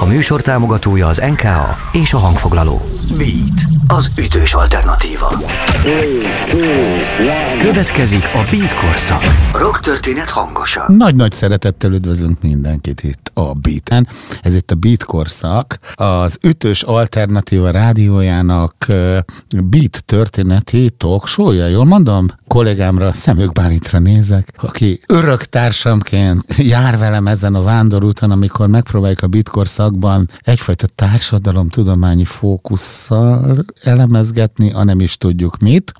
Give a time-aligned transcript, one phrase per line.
[0.00, 2.80] A műsor támogatója az NKA és a hangfoglaló.
[3.16, 5.32] Beat, az ütős alternatíva.
[7.58, 9.22] Következik a Beat korszak.
[9.52, 10.94] Rock történet hangosan.
[10.94, 14.08] Nagy-nagy szeretettel üdvözlünk mindenkit itt a Beat-en.
[14.42, 18.74] Ez itt a Beat korszak, az ütős alternatíva rádiójának
[19.64, 22.26] Beat történeti talk show jól mondom?
[22.46, 29.26] Kollégámra, Szemők Bálintra nézek, aki örök társamként jár velem ezen a vándorúton, amikor megpróbáljuk a
[29.26, 35.92] Beat korszakban egyfajta társadalomtudományi fókusszal elemezgetni, a nem is tudjuk mit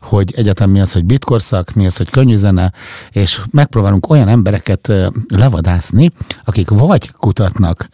[0.00, 2.72] hogy egyetem mi az, hogy bitkorszak, mi az, hogy könnyű zene,
[3.10, 4.92] és megpróbálunk olyan embereket
[5.28, 6.10] levadászni,
[6.44, 7.88] akik vagy kutatnak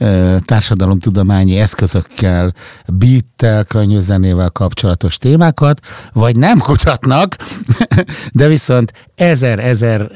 [0.44, 2.54] társadalomtudományi eszközökkel,
[2.86, 5.80] beattel, könnyű zenével kapcsolatos témákat,
[6.12, 7.36] vagy nem kutatnak,
[8.32, 10.10] de viszont ezer-ezer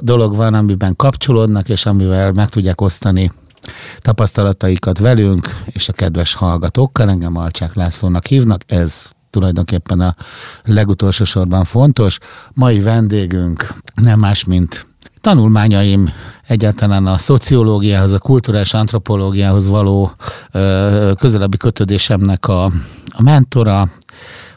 [0.00, 3.32] dolog van, amiben kapcsolódnak, és amivel meg tudják osztani
[3.98, 7.10] tapasztalataikat velünk és a kedves hallgatókkal.
[7.10, 10.14] Engem Alcsák Lászlónak hívnak, ez tulajdonképpen a
[10.64, 12.18] legutolsó sorban fontos.
[12.52, 14.86] Mai vendégünk nem más, mint
[15.20, 16.12] tanulmányaim
[16.46, 20.12] egyáltalán a szociológiához, a kulturális antropológiához való
[20.52, 22.64] ö, közelebbi kötődésemnek a,
[23.08, 23.88] a mentora,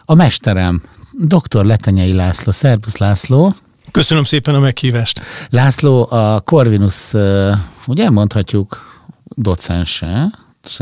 [0.06, 0.82] a mesterem,
[1.18, 1.66] dr.
[1.66, 2.52] Letenyei László.
[2.52, 3.54] Szerbusz László!
[3.92, 5.22] Köszönöm szépen a meghívást.
[5.50, 7.12] László a Corvinus,
[7.88, 8.78] ugye mondhatjuk,
[9.24, 10.32] docense,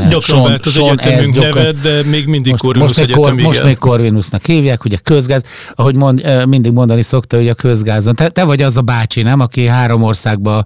[0.09, 3.77] Gyakran vált az egyetemünk nevet, de még mindig most, Corvinus most Egyetem, kor, Most még
[3.77, 5.43] Corvinusnak hívják, ugye közgáz,
[5.75, 8.15] ahogy mond, mindig mondani szokta, hogy a közgázon.
[8.15, 10.65] Te, te vagy az a bácsi, nem, aki három országba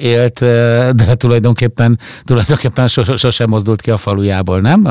[0.00, 0.38] élt,
[0.94, 4.82] de tulajdonképpen, tulajdonképpen sosem mozdult ki a falujából, nem?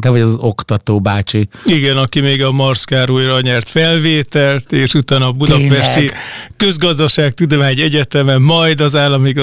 [0.00, 1.48] Te vagy az oktató bácsi.
[1.64, 6.10] Igen, aki még a Marsz Károlyra nyert felvételt, és utána a Budapesti
[6.56, 9.34] Közgazdaságtudományi Egyetemen, majd az állami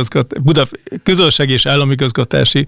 [0.42, 0.70] Budap,
[1.04, 2.68] közösség és államigazgatási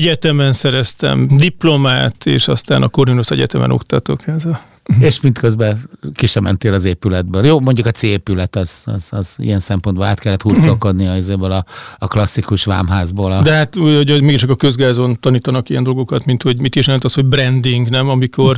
[0.00, 4.26] Egyetemen szereztem diplomát, és aztán a Corvinus Egyetemen oktatok.
[4.26, 4.60] Ez a
[4.98, 7.46] és mindközben ki sem mentél az épületből.
[7.46, 11.64] Jó, mondjuk a C épület, az, az, az ilyen szempontból át kellett hurcolkodni a, a,
[11.98, 13.32] a klasszikus vámházból.
[13.32, 13.42] A...
[13.42, 17.04] De hát, hogy, hogy mégis a közgázon tanítanak ilyen dolgokat, mint hogy mit is jelent
[17.04, 18.08] az, hogy branding, nem?
[18.08, 18.56] Amikor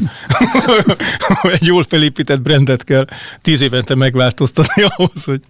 [1.43, 3.07] egy jól felépített brandet kell
[3.41, 5.41] tíz évente megváltoztatni ahhoz, hogy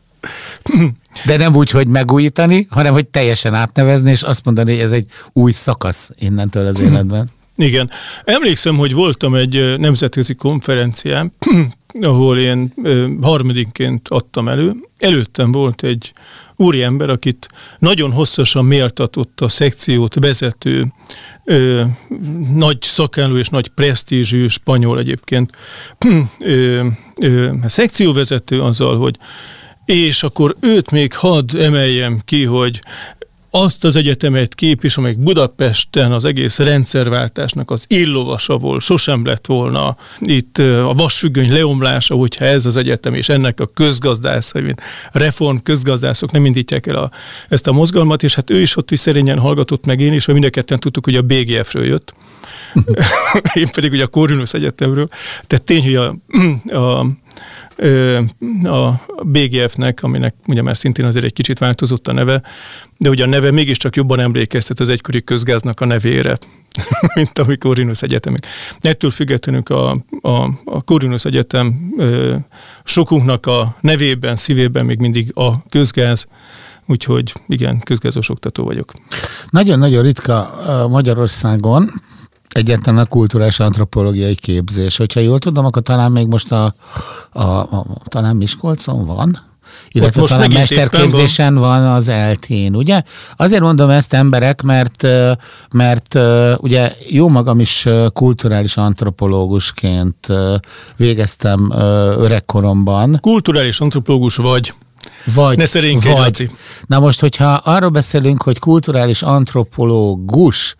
[1.26, 5.06] de nem úgy, hogy megújítani, hanem hogy teljesen átnevezni, és azt mondani, hogy ez egy
[5.32, 7.30] új szakasz innentől az életben.
[7.56, 7.90] Igen.
[8.24, 11.32] Emlékszem, hogy voltam egy nemzetközi konferencián,
[12.00, 12.74] ahol én
[13.22, 14.74] harmadikként adtam elő.
[14.98, 16.12] Előttem volt egy
[16.56, 20.92] úriember, akit nagyon hosszasan méltatott a szekciót vezető,
[21.44, 21.82] ö,
[22.54, 25.50] nagy szakálló és nagy presztízsű spanyol egyébként
[26.38, 26.86] ö,
[27.20, 29.16] ö, szekcióvezető azzal, hogy
[29.84, 32.80] és akkor őt még hadd emeljem ki, hogy
[33.54, 39.96] azt az egyetemet képvis, amely Budapesten az egész rendszerváltásnak az illovasa volt, sosem lett volna
[40.18, 44.80] itt a vasfüggöny leomlása, hogyha ez az egyetem és ennek a közgazdászai, mint
[45.12, 47.10] reform közgazdászok nem indítják el a,
[47.48, 50.38] ezt a mozgalmat, és hát ő is ott is szerényen hallgatott meg én is, mert
[50.38, 52.14] mind a ketten tudtuk, hogy a BGF-ről jött.
[53.54, 55.08] én pedig ugye a Corvinus Egyetemről.
[55.46, 56.08] Tehát tény, hogy a,
[56.78, 57.06] a
[58.62, 62.42] a BGF-nek, aminek ugye már szintén azért egy kicsit változott a neve,
[62.98, 66.38] de ugye a neve mégiscsak jobban emlékeztet az egykori közgáznak a nevére,
[67.14, 68.46] mint a Corvinus Egyetemek.
[68.80, 69.90] Ettől függetlenül a,
[70.20, 71.94] a, a Corvinus Egyetem
[72.84, 76.26] sokunknak a nevében, szívében még mindig a közgáz,
[76.86, 78.92] úgyhogy igen, közgázos oktató vagyok.
[79.50, 80.60] Nagyon-nagyon ritka
[80.90, 81.92] Magyarországon,
[82.52, 84.96] egyetlen a kulturális antropológiai képzés.
[84.96, 86.74] Hogyha jól tudom, akkor talán még most a,
[87.32, 89.38] a, a talán Miskolcon van,
[89.88, 91.82] illetve most talán mesterképzésen van.
[91.82, 93.02] van az eltén, ugye?
[93.36, 95.06] Azért mondom ezt emberek, mert,
[95.70, 96.18] mert
[96.56, 100.26] ugye jó magam is kulturális antropológusként
[100.96, 101.70] végeztem
[102.18, 103.18] öregkoromban.
[103.20, 104.74] Kulturális antropológus vagy.
[105.34, 105.64] Vagy, ne
[106.00, 106.18] vagy.
[106.18, 106.50] Laci.
[106.86, 110.74] Na most, hogyha arról beszélünk, hogy kulturális antropológus,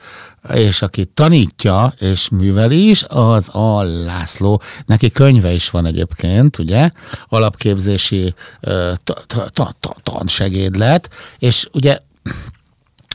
[0.54, 4.62] és aki tanítja és műveli is, az a László.
[4.86, 6.90] Neki könyve is van egyébként, ugye?
[7.28, 8.34] Alapképzési
[10.02, 11.98] tansegédlet, és ugye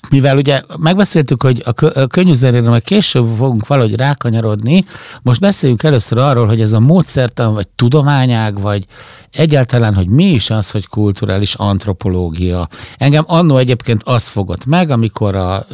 [0.09, 4.85] mivel ugye megbeszéltük, hogy a könyvzenére majd később fogunk valahogy rákanyarodni,
[5.21, 8.85] most beszéljünk először arról, hogy ez a módszertan, vagy tudományág, vagy
[9.31, 12.67] egyáltalán, hogy mi is az, hogy kulturális antropológia.
[12.97, 15.65] Engem annó egyébként az fogott meg, amikor a, a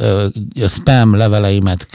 [0.68, 1.88] spam leveleimet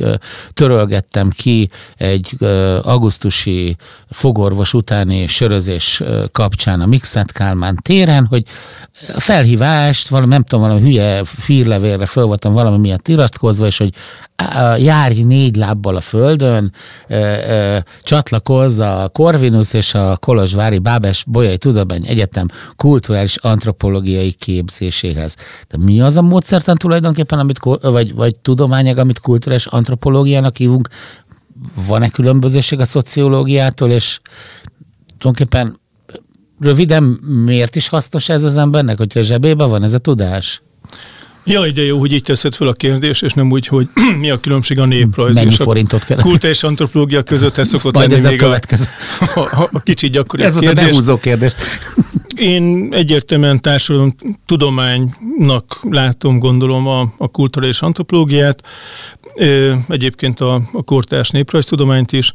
[0.54, 2.38] törölgettem ki egy
[2.82, 3.76] augusztusi
[4.10, 8.44] fogorvos utáni sörözés kapcsán a Mixet Kálmán téren, hogy
[9.18, 13.94] felhívást, valami nem tudom, valami hülye fírlevélre föl voltam valami miatt iratkozva, és hogy
[14.78, 16.74] járj négy lábbal a földön,
[18.04, 25.36] csatlakozz a Corvinus és a Kolozsvári Bábes Bolyai Tudomány Egyetem kulturális antropológiai képzéséhez.
[25.70, 30.88] De mi az a módszertan tulajdonképpen, amit, vagy, vagy tudományag, amit kulturális antropológiának hívunk?
[31.88, 34.20] Van-e különbözőség a szociológiától, és
[35.18, 35.80] tulajdonképpen
[36.60, 37.04] röviden
[37.46, 40.62] miért is hasznos ez az embernek, hogyha a zsebében van ez a tudás?
[41.44, 43.88] Ja, de jó, hogy így teszed fel a kérdést, és nem úgy, hogy
[44.20, 47.94] mi a különbség a néprajz Mennyi és forintot a kult és antropológia között, ez szokott
[47.94, 48.86] Majd lenni ez még a következő.
[49.20, 51.52] A, a, a kicsit gyakori Ez volt a behúzó kérdés.
[52.36, 54.16] Én egyértelműen társadalom
[54.46, 58.64] tudománynak látom, gondolom a, a kultúra és antropológiát,
[59.88, 62.34] egyébként a, a kortárs néprajztudományt is,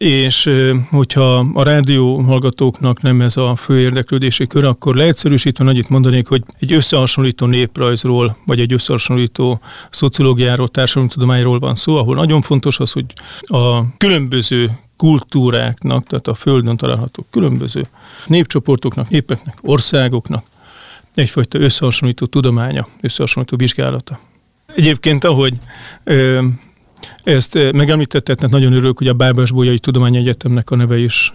[0.00, 0.50] és
[0.90, 6.42] hogyha a rádió hallgatóknak nem ez a fő érdeklődési kör, akkor leegyszerűsítve annyit mondanék, hogy
[6.58, 9.60] egy összehasonlító néprajzról, vagy egy összehasonlító
[9.90, 13.04] szociológiáról, társadalomtudományról van szó, ahol nagyon fontos az, hogy
[13.40, 17.86] a különböző kultúráknak, tehát a Földön található különböző
[18.26, 20.44] népcsoportoknak, népeknek, országoknak
[21.14, 24.20] egyfajta összehasonlító tudománya, összehasonlító vizsgálata.
[24.74, 25.54] Egyébként, ahogy
[26.04, 26.46] ö,
[27.22, 31.32] ezt megemlítetted, tehát nagyon örülök, hogy a Bábás Bolyai Tudományegyetemnek a neve is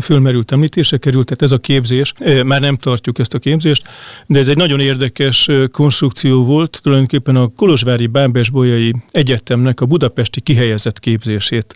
[0.00, 2.12] fölmerült említése került, tehát ez a képzés,
[2.44, 3.88] már nem tartjuk ezt a képzést,
[4.26, 10.40] de ez egy nagyon érdekes konstrukció volt, tulajdonképpen a Kolozsvári Bábás Bolyai Egyetemnek a budapesti
[10.40, 11.74] kihelyezett képzését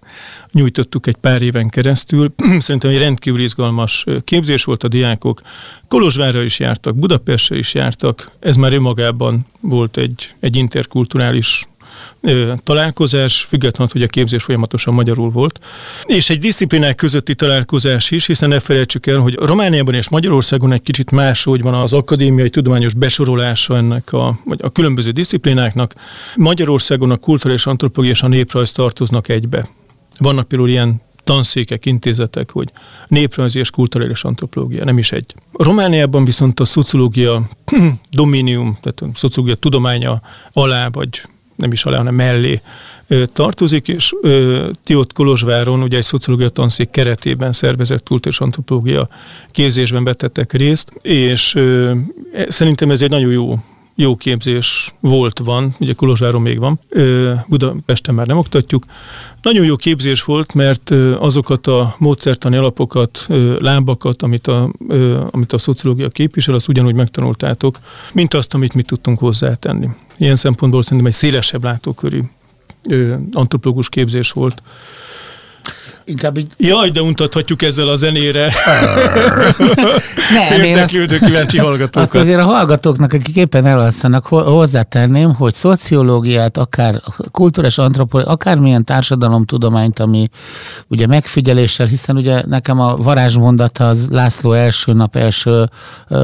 [0.53, 2.35] nyújtottuk egy pár éven keresztül.
[2.59, 5.43] Szerintem egy rendkívül izgalmas képzés volt a diákok.
[5.89, 11.67] Kolozsvárra is jártak, Budapestre is jártak, ez már önmagában volt egy, egy interkulturális
[12.65, 15.61] találkozás, függetlenül, hogy a képzés folyamatosan magyarul volt,
[16.05, 20.83] és egy disziplinák közötti találkozás is, hiszen ne felejtsük el, hogy Romániában és Magyarországon egy
[20.83, 25.95] kicsit máshogy van az akadémiai tudományos besorolása ennek a, vagy a különböző disziplináknak.
[26.37, 29.69] Magyarországon a kultúra és antropológia és a néprajz tartoznak egybe.
[30.19, 32.69] Vannak például ilyen tanszékek, intézetek, hogy
[33.07, 35.35] néprajzi és kulturális antropológia, nem is egy.
[35.53, 37.49] Romániában viszont a szociológia
[38.11, 40.23] dominium, tehát a szociológia tudománya
[40.53, 41.23] alá, vagy
[41.63, 42.61] nem is alá, hanem mellé
[43.33, 44.15] tartozik, és
[44.85, 49.09] ti ott Kolozsváron ugye egy szociológia tanszék keretében szervezett kult és antropológia
[49.51, 51.95] képzésben vetettek részt, és e,
[52.49, 53.59] szerintem ez egy nagyon jó
[53.95, 56.81] jó képzés volt, van, ugye Kolozsváron még van,
[57.47, 58.85] Budapesten már nem oktatjuk.
[59.43, 63.27] Nagyon jó képzés volt, mert azokat a módszertani alapokat,
[63.59, 64.73] lábakat, amit a,
[65.31, 67.79] amit a szociológia képvisel, azt ugyanúgy megtanultátok,
[68.13, 69.89] mint azt, amit mi tudtunk hozzátenni.
[70.17, 72.21] Ilyen szempontból szerintem egy szélesebb látókörű
[73.33, 74.63] antropológus képzés volt.
[76.05, 76.53] Inkább így...
[76.57, 78.53] Jaj, de untathatjuk ezzel a zenére.
[80.51, 81.97] Nem, én azt, kíváncsi hallgatókat.
[81.97, 87.01] Azt azért a hallgatóknak, akik éppen elalszanak, hozzátenném, hogy szociológiát, akár
[87.31, 90.29] kultúrás antropológia, akármilyen társadalomtudományt, ami
[90.89, 95.71] ugye megfigyeléssel, hiszen ugye nekem a varázsmondata az László első nap, első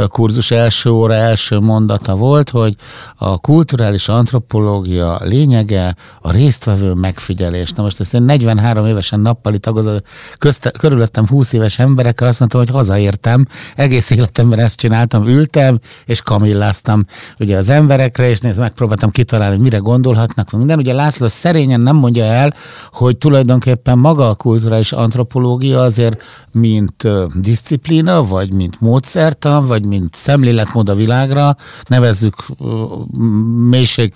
[0.09, 2.75] kurzus, első óra, első mondata volt, hogy
[3.17, 7.73] a kulturális antropológia lényege a résztvevő megfigyelés.
[7.73, 9.97] Na most ezt én 43 évesen nappali tagozó,
[10.39, 16.23] közte, körülöttem 20 éves emberekkel, azt mondtam, hogy hazaértem, egész életemben ezt csináltam, ültem, és
[16.23, 17.05] kamilláztam
[17.39, 20.79] ugye az emberekre, és nézd, megpróbáltam kitalálni, hogy mire gondolhatnak, minden.
[20.79, 22.55] Ugye László szerényen nem mondja el,
[22.93, 26.23] hogy tulajdonképpen maga a kulturális antropológia azért,
[26.53, 31.57] mint disziplína, vagy mint módszertan, vagy mint szemléletmód a világra,
[31.89, 32.35] nevezzük
[33.69, 34.15] mélység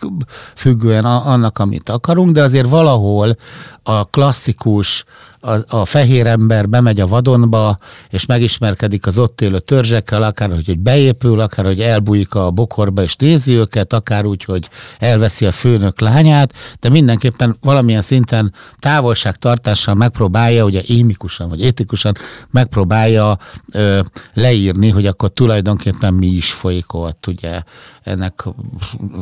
[0.55, 3.37] függően annak, amit akarunk, de azért valahol
[3.83, 5.05] a klasszikus
[5.43, 7.79] a, a fehér ember bemegy a vadonba,
[8.11, 13.03] és megismerkedik az ott élő törzsekkel, akár hogy, hogy beépül, akár hogy elbújik a bokorba
[13.03, 19.95] és nézi őket, akár úgy, hogy elveszi a főnök lányát, de mindenképpen valamilyen szinten távolságtartással
[19.95, 22.17] megpróbálja, ugye émikusan vagy étikusan
[22.51, 23.39] megpróbálja
[23.73, 24.01] ö,
[24.35, 27.63] leírni, hogy akkor tulajdonképpen mi is folyik ott, ugye.
[28.03, 28.45] Ennek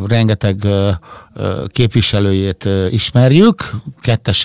[0.06, 0.90] rengeteg ö,
[1.34, 3.70] ö, képviselőjét ö, ismerjük,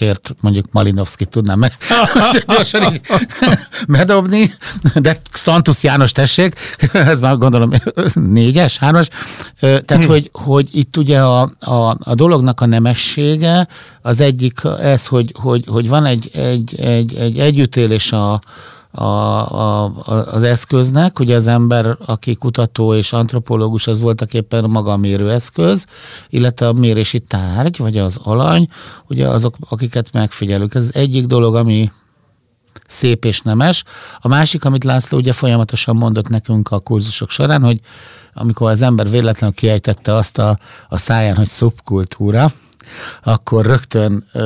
[0.06, 1.78] kettesért mondjuk Malinovski tudnám meg
[2.48, 3.02] gyorsan így
[3.88, 4.54] bedobni,
[4.96, 6.56] de Santos János tessék,
[6.94, 7.72] ez már gondolom
[8.14, 9.08] négyes, hármas,
[9.60, 10.08] tehát hmm.
[10.08, 13.68] hogy, hogy itt ugye a, a, a dolognak a nemessége
[14.02, 18.42] az egyik ez, hogy, hogy, hogy van egy, egy, egy, egy együttélés a,
[18.96, 19.94] a, a,
[20.32, 25.86] az eszköznek, ugye az ember, aki kutató és antropológus, az voltak éppen maga a mérőeszköz,
[26.30, 28.68] illetve a mérési tárgy, vagy az alany,
[29.08, 30.76] ugye azok, akiket megfigyelünk.
[30.76, 31.92] Ez az egyik dolog, ami
[32.88, 33.84] szép és nemes.
[34.20, 37.80] A másik, amit László ugye folyamatosan mondott nekünk a kurzusok során, hogy
[38.34, 40.60] amikor az ember véletlenül kiejtette azt a,
[40.90, 42.52] a száján, hogy szubkultúra,
[43.24, 44.42] akkor rögtön ö,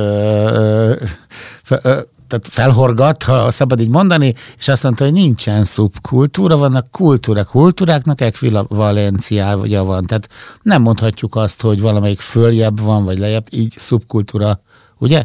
[1.68, 6.90] ö, ö, tehát felhorgat, ha szabad így mondani, és azt mondta, hogy nincsen szubkultúra, vannak
[6.90, 7.46] kultúrák.
[7.46, 10.06] Kultúráknak ekvivalenciája van.
[10.06, 10.28] Tehát
[10.62, 14.60] nem mondhatjuk azt, hogy valamelyik följebb van, vagy lejjebb, így szubkultúra,
[14.98, 15.24] ugye?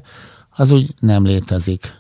[0.56, 1.94] Az úgy nem létezik.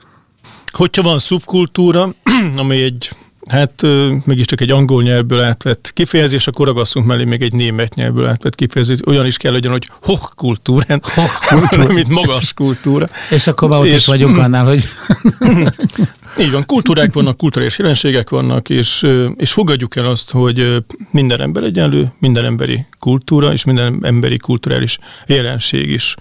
[0.71, 2.13] Hogyha van szubkultúra,
[2.57, 3.09] ami egy
[3.47, 3.81] hát
[4.25, 8.97] mégiscsak egy angol nyelvből átvett kifejezés, akkor ragasszunk mellé még egy német nyelvből átvett kifejezés.
[9.05, 11.93] Olyan is kell legyen, hogy hochkultúrán, hochkultúra.
[12.03, 13.09] mint magas kultúra.
[13.29, 14.83] És akkor már ott és, is vagyunk annál, hogy...
[16.39, 21.63] Így van, kultúrák vannak, kulturális jelenségek vannak, és, és fogadjuk el azt, hogy minden ember
[21.63, 26.15] egyenlő, minden emberi kultúra, és minden emberi kulturális jelenség is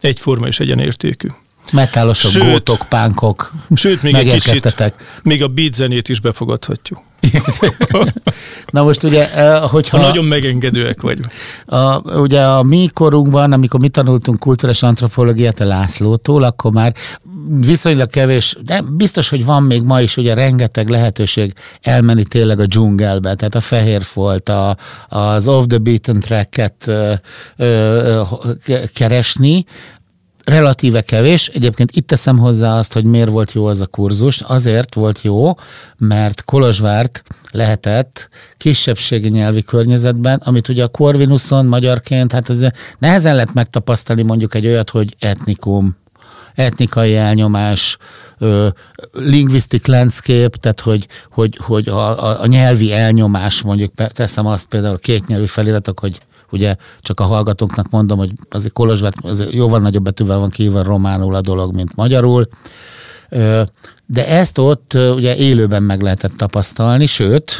[0.00, 1.28] egyforma és egyenértékű.
[1.72, 7.02] Metálosok, sőt, gótok, pánkok, Sőt, még egy kicsit, még a beat zenét is befogadhatjuk.
[8.70, 9.98] Na most ugye, eh, hogyha...
[9.98, 11.26] Ha nagyon megengedőek vagyunk.
[11.66, 16.94] A, ugye a mi korunkban, amikor mi tanultunk kultúrás antropológiát a Lászlótól, akkor már
[17.60, 22.66] viszonylag kevés, de biztos, hogy van még ma is ugye rengeteg lehetőség elmenni tényleg a
[22.66, 24.76] dzsungelbe, tehát a fehér folt, a,
[25.08, 27.12] az off the beaten track-et ö,
[27.56, 28.22] ö,
[28.94, 29.64] keresni,
[30.44, 31.46] relatíve kevés.
[31.48, 34.40] Egyébként itt teszem hozzá azt, hogy miért volt jó az a kurzus.
[34.40, 35.54] Azért volt jó,
[35.98, 43.54] mert Kolozsvárt lehetett kisebbségi nyelvi környezetben, amit ugye a Corvinuson magyarként, hát az nehezen lehet
[43.54, 45.96] megtapasztalni mondjuk egy olyat, hogy etnikum,
[46.54, 47.96] etnikai elnyomás,
[48.38, 48.68] ö,
[49.12, 54.94] linguistic landscape, tehát hogy, hogy, hogy a, a, a nyelvi elnyomás, mondjuk teszem azt például
[54.94, 56.20] a kétnyelvű feliratok, hogy
[56.50, 61.34] ugye csak a hallgatóknak mondom, hogy azért Kolozsvát azért jóval nagyobb betűvel van kívül románul
[61.34, 62.48] a dolog, mint magyarul.
[64.06, 67.52] De ezt ott ugye élőben meg lehetett tapasztalni, sőt,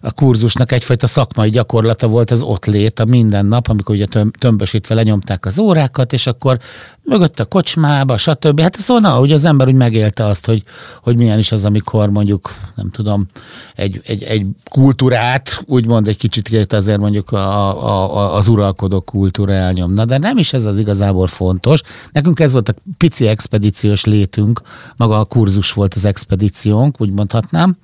[0.00, 4.06] a kurzusnak egyfajta szakmai gyakorlata volt az ott lét a minden nap, amikor ugye
[4.38, 6.58] tömbösítve lenyomták az órákat, és akkor
[7.06, 8.60] mögött a kocsmába, stb.
[8.60, 10.62] Hát szóval, hogy az ember úgy megélte azt, hogy,
[11.02, 13.26] hogy milyen is az, amikor mondjuk, nem tudom,
[13.74, 20.04] egy, egy, egy kultúrát, úgymond egy kicsit azért mondjuk a, a, az uralkodó kultúra elnyomna,
[20.04, 21.80] de nem is ez az igazából fontos.
[22.12, 24.60] Nekünk ez volt a pici expedíciós létünk,
[24.96, 27.76] maga a kurzus volt az expedíciónk, úgy mondhatnám.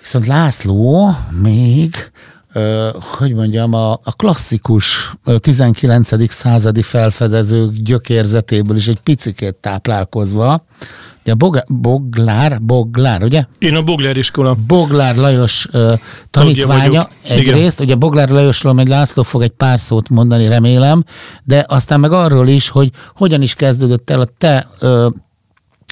[0.00, 2.10] Viszont László még
[3.00, 6.32] hogy mondjam, a, a klasszikus 19.
[6.32, 10.64] századi felfedezők gyökérzetéből is egy picikét táplálkozva,
[11.22, 13.44] ugye Bog, Boglár, Boglár, ugye?
[13.58, 14.56] Én a Boglár iskola.
[14.66, 15.92] Boglár Lajos uh,
[16.30, 21.04] tanítványa egyrészt, ugye Boglár Lajosról majd László fog egy pár szót mondani, remélem,
[21.44, 25.06] de aztán meg arról is, hogy hogyan is kezdődött el a te uh,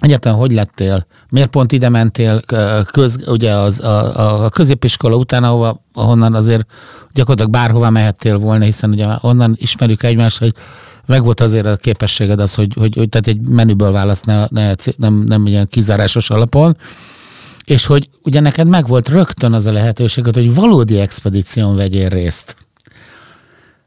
[0.00, 1.07] Egyáltalán hogy lettél?
[1.31, 2.41] Miért pont ide mentél
[2.85, 6.67] köz, ugye az, a, a középiskola után, ahova, ahonnan azért
[7.12, 10.55] gyakorlatilag bárhova mehettél volna, hiszen ugye onnan ismerjük egymást, hogy
[11.07, 14.75] meg volt azért a képességed az, hogy, hogy, hogy tehát egy menüből válasz ne, ne,
[14.97, 16.76] nem, nem ilyen kizárásos alapon,
[17.65, 22.57] és hogy ugye neked meg volt rögtön az a lehetőséged, hogy valódi expedíción vegyél részt.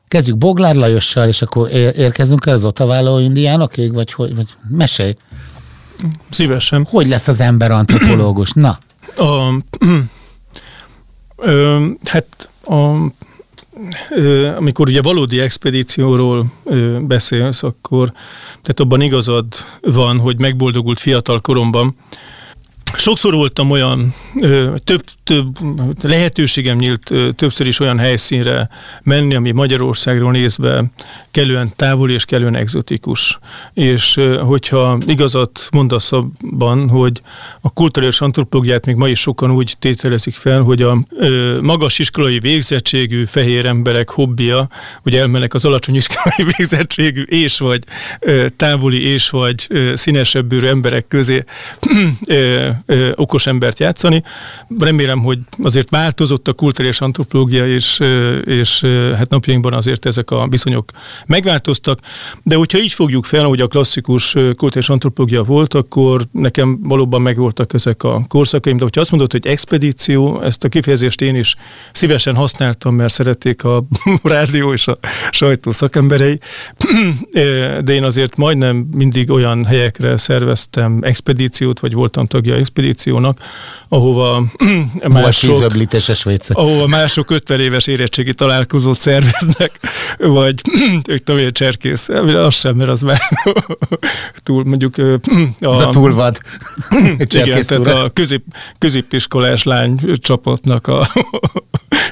[0.08, 5.16] Kezdjük Boglár Lajossal, és akkor érkezünk el az Otaváló indiánokig, vagy, hogy, vagy mesélj.
[6.30, 6.88] Szívesen.
[6.90, 8.52] Hogy lesz az ember antropológus?
[8.52, 8.80] Na.
[9.18, 9.54] A,
[11.38, 12.96] ö, hát a,
[14.10, 18.12] ö, amikor ugye valódi expedícióról ö, beszélsz, akkor
[18.50, 19.46] tehát abban igazad
[19.82, 21.96] van, hogy megboldogult fiatal koromban
[22.98, 24.14] Sokszor voltam olyan,
[24.84, 25.58] több, több
[26.02, 28.70] lehetőségem nyílt többször is olyan helyszínre
[29.04, 30.84] menni, ami Magyarországról nézve
[31.32, 33.40] kellően távol és kellően egzotikus.
[33.74, 37.22] És hogyha igazat mondasz abban, hogy
[37.62, 40.98] a kulturális antropológiát még ma is sokan úgy tételezik fel, hogy a
[41.62, 44.70] magas iskolai végzettségű fehér emberek hobbija,
[45.04, 47.84] hogy elmennek az alacsony iskolai végzettségű és vagy
[48.56, 51.44] távoli és vagy színesebb bőrű emberek közé
[52.26, 52.70] ö,
[53.16, 54.24] okos embert játszani.
[54.80, 58.00] Remélem, hogy azért változott a kulturális antropológia, és,
[58.46, 58.82] és
[59.18, 60.92] hát napjainkban azért ezek a viszonyok
[61.26, 62.00] megváltoztak,
[62.44, 67.74] de hogyha így fogjuk fel, hogy a klasszikus kulturális antropológia volt, akkor nekem valóban megvoltak
[67.74, 71.56] ezek a korszakaim, de hogyha azt mondod, hogy expedíció, ezt a kifejezést én is
[71.92, 73.84] szívesen használtam, mert szerették a
[74.24, 74.98] rádió és a
[75.32, 76.40] sajtó szakemberei,
[77.86, 83.40] de én azért majdnem mindig olyan helyekre szerveztem expedíciót, vagy voltam tagja expedíciónak,
[83.88, 84.44] ahova
[85.14, 85.64] mások, Volt
[86.58, 89.72] ahol mások 50 éves érettségi találkozót szerveznek,
[90.18, 90.62] vagy
[91.10, 93.22] ők tudom, cserkész, az sem, mert az már
[94.44, 95.20] túl, mondjuk a,
[95.60, 96.40] Ez a túlvad.
[97.18, 98.44] igen, tehát a közép,
[98.78, 101.08] középiskolás lány csapatnak a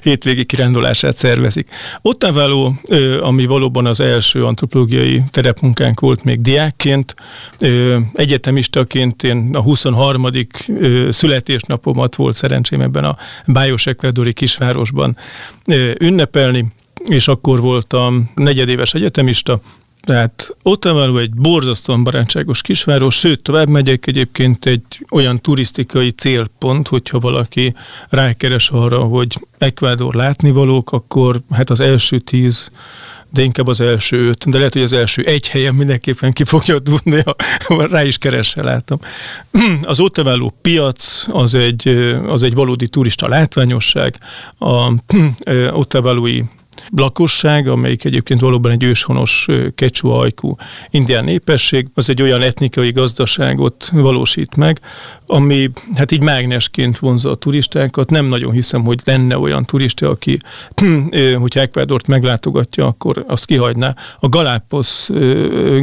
[0.08, 1.70] hétvégi kirándulását szervezik.
[2.02, 2.76] Ottaváló,
[3.22, 7.16] ami valóban az első antropológiai terepmunkánk volt még diákként,
[8.14, 10.28] egyetemistaként én a 23.
[11.10, 15.18] születésnapomat volt szerencsém ebben a Bájos Ekvadori kisvárosban
[16.00, 16.66] ünnepelni,
[17.06, 19.60] és akkor voltam negyedéves egyetemista,
[20.08, 27.20] tehát Ottawa egy borzasztóan barátságos kisváros, sőt, tovább megyek egyébként egy olyan turisztikai célpont, hogyha
[27.20, 27.76] valaki
[28.10, 32.72] rákeres arra, hogy Ekvádor látnivalók, akkor hát az első tíz
[33.30, 36.80] de inkább az első öt, de lehet, hogy az első egy helyen mindenképpen ki fogja
[36.80, 37.24] tudni,
[37.66, 39.00] ha rá is keresel, látom.
[39.82, 40.22] Az ott
[40.62, 41.88] piac az egy,
[42.28, 44.20] az egy valódi turista látványosság,
[44.60, 44.94] a
[45.72, 46.42] ottaválói
[46.96, 50.56] lakosság, amelyik egyébként valóban egy őshonos kecsua ajkú
[50.90, 54.80] indián népesség, az egy olyan etnikai gazdaságot valósít meg,
[55.26, 58.10] ami hát így mágnesként vonza a turistákat.
[58.10, 60.38] Nem nagyon hiszem, hogy lenne olyan turista, aki,
[61.38, 63.96] hogyha Ekvádort meglátogatja, akkor azt kihagyná.
[64.20, 65.10] A Galápos,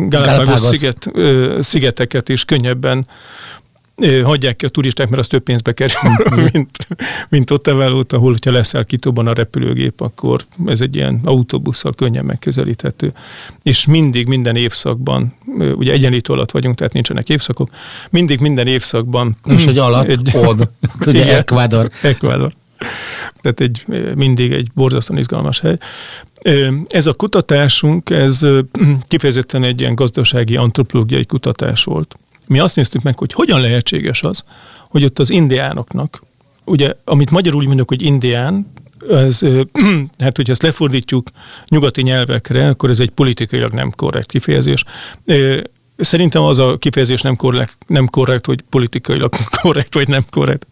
[0.08, 1.10] Galápagos sziget,
[1.60, 3.06] szigeteket is könnyebben
[4.24, 5.96] hagyják ki a turisták, mert az több pénzbe kerül,
[6.52, 6.70] mint,
[7.28, 12.24] mint ott evelót, ahol, hogyha leszel kitóban a repülőgép, akkor ez egy ilyen autóbusszal könnyen
[12.24, 13.12] megközelíthető.
[13.62, 15.34] És mindig, minden évszakban,
[15.74, 17.70] ugye egyenlítő alatt vagyunk, tehát nincsenek évszakok,
[18.10, 19.36] mindig minden évszakban.
[19.46, 20.68] És egy alatt, egy, od,
[21.06, 21.90] ugye igen, Ecuador.
[22.02, 22.52] Ecuador.
[23.40, 23.84] Tehát egy,
[24.14, 25.76] mindig egy borzasztóan izgalmas hely.
[26.88, 28.40] Ez a kutatásunk, ez
[29.08, 34.44] kifejezetten egy ilyen gazdasági, antropológiai kutatás volt mi azt néztük meg, hogy hogyan lehetséges az,
[34.88, 36.22] hogy ott az indiánoknak,
[36.64, 38.72] ugye, amit magyarul úgy mondjuk, hogy indián,
[39.10, 39.40] ez,
[40.18, 41.30] hát hogyha ezt lefordítjuk
[41.68, 44.84] nyugati nyelvekre, akkor ez egy politikailag nem korrekt kifejezés.
[45.96, 50.66] Szerintem az a kifejezés nem korrekt, nem korrekt, hogy politikailag korrekt, vagy nem korrekt.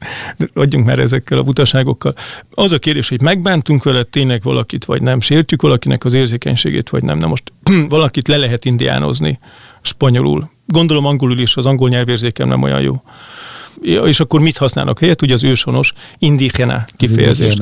[0.55, 2.15] Adjunk már ezekkel a butaságokkal.
[2.55, 7.03] Az a kérdés, hogy megbántunk vele tényleg valakit, vagy nem, sértjük valakinek az érzékenységét, vagy
[7.03, 7.19] nem.
[7.19, 7.53] Na most
[7.89, 9.39] valakit le lehet indiánozni
[9.83, 13.03] spanyolul, gondolom angolul is, az angol nyelvérzékem nem olyan jó.
[13.83, 15.23] És akkor mit használnak helyett?
[15.23, 17.55] Ugye az őshonos indigena kifejezés.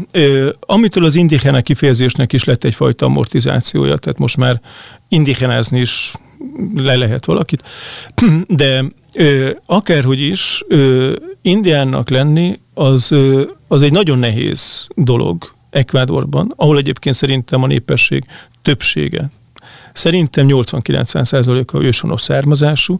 [0.60, 4.60] Amitől az indigena kifejezésnek is lett egyfajta amortizációja, tehát most már
[5.08, 6.12] indigenázni is
[6.74, 7.64] le lehet valakit.
[8.48, 16.52] De ö, akárhogy is, ö, indiánnak lenni, az, ö, az egy nagyon nehéz dolog Ekvádorban,
[16.56, 18.24] ahol egyébként szerintem a népesség
[18.62, 19.30] többsége,
[19.94, 22.98] Szerintem 80-90%-a őshonos származású.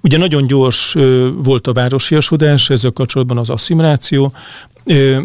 [0.00, 0.96] Ugye nagyon gyors
[1.36, 4.32] volt a városiasodás, ezzel kapcsolatban az asszimiláció,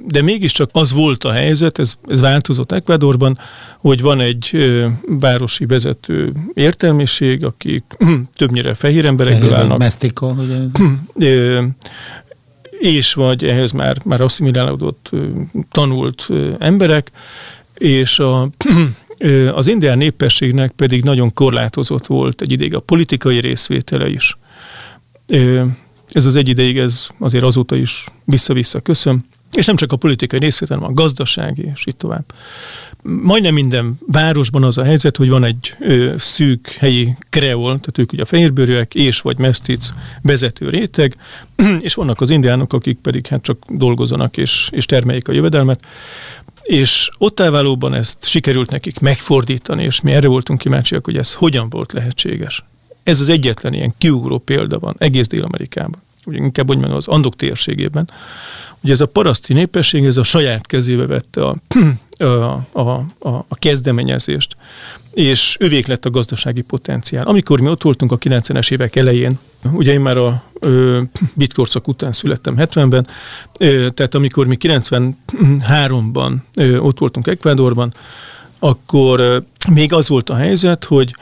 [0.05, 3.37] de mégiscsak az volt a helyzet, ez, ez változott Ekvádorban,
[3.77, 4.73] hogy van egy
[5.05, 7.83] városi vezető értelmiség, akik
[8.37, 9.77] többnyire fehér emberekből fehér állnak.
[9.77, 10.57] Mesztika, ugye?
[12.79, 15.09] és vagy ehhez már, már asszimilálódott,
[15.71, 17.11] tanult emberek,
[17.77, 18.49] és a
[19.53, 24.37] az indián népességnek pedig nagyon korlátozott volt egy ideig a politikai részvétele is.
[26.09, 29.25] Ez az egy ideig, ez azért azóta is vissza-vissza köszön.
[29.53, 32.23] És nem csak a politikai részvétel, hanem a gazdasági, és így tovább.
[33.01, 38.11] Majdnem minden városban az a helyzet, hogy van egy ö, szűk helyi kreol, tehát ők
[38.11, 39.89] ugye a fehérbőrűek és vagy mesztic
[40.21, 41.15] vezető réteg,
[41.79, 45.85] és vannak az indiánok, akik pedig hát csak dolgozanak és, és termeljék a jövedelmet
[46.63, 51.69] és ott elválóban ezt sikerült nekik megfordítani, és mi erre voltunk kíváncsiak, hogy ez hogyan
[51.69, 52.63] volt lehetséges.
[53.03, 57.35] Ez az egyetlen ilyen kiugró példa van egész Dél-Amerikában, ugye inkább úgy mondom az Andok
[57.35, 58.09] térségében,
[58.81, 61.55] hogy ez a paraszti népesség, ez a saját kezébe vette a,
[62.23, 64.55] a, a, a, kezdeményezést,
[65.13, 67.27] és övék lett a gazdasági potenciál.
[67.27, 69.39] Amikor mi ott voltunk a 90-es évek elején,
[69.71, 70.43] ugye én már a
[71.33, 73.07] bitkorszak után születtem 70-ben,
[73.59, 77.93] ö, tehát amikor mi 93-ban ö, ott voltunk Ekvádorban,
[78.59, 81.15] akkor még az volt a helyzet, hogy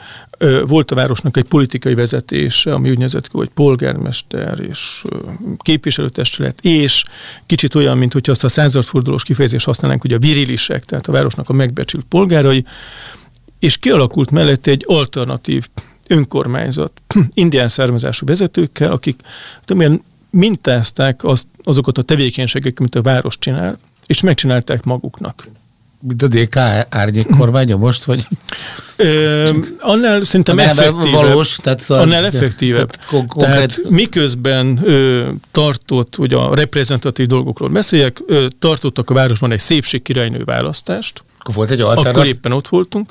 [0.66, 5.04] volt a városnak egy politikai vezetése, ami úgynevezett, hogy polgármester és
[5.58, 7.04] képviselőtestület, és
[7.46, 11.48] kicsit olyan, mint hogyha azt a századfordulós kifejezést használnánk, hogy a virilisek, tehát a városnak
[11.48, 12.64] a megbecsült polgárai,
[13.58, 15.68] és kialakult mellette egy alternatív
[16.06, 16.92] önkormányzat,
[17.34, 19.20] indián származású vezetőkkel, akik
[19.64, 25.46] többen mintázták azt, azokat a tevékenységeket, amit a város csinál, és megcsinálták maguknak.
[26.08, 26.56] Mint a DK
[26.88, 28.26] árnyék kormánya most, vagy?
[28.96, 31.10] Ö, annál szerintem effektívebb.
[31.10, 32.90] Valós, tehát szóval annál effektívebb.
[32.90, 33.48] Tehát, konkrét...
[33.48, 40.44] tehát miközben ö, tartott, hogy a reprezentatív dolgokról beszéljek, ö, tartottak a városban egy szépségkirálynő
[40.44, 41.24] választást.
[41.42, 42.12] Akkor volt egy alternatív.
[42.12, 43.10] Akkor éppen ott voltunk.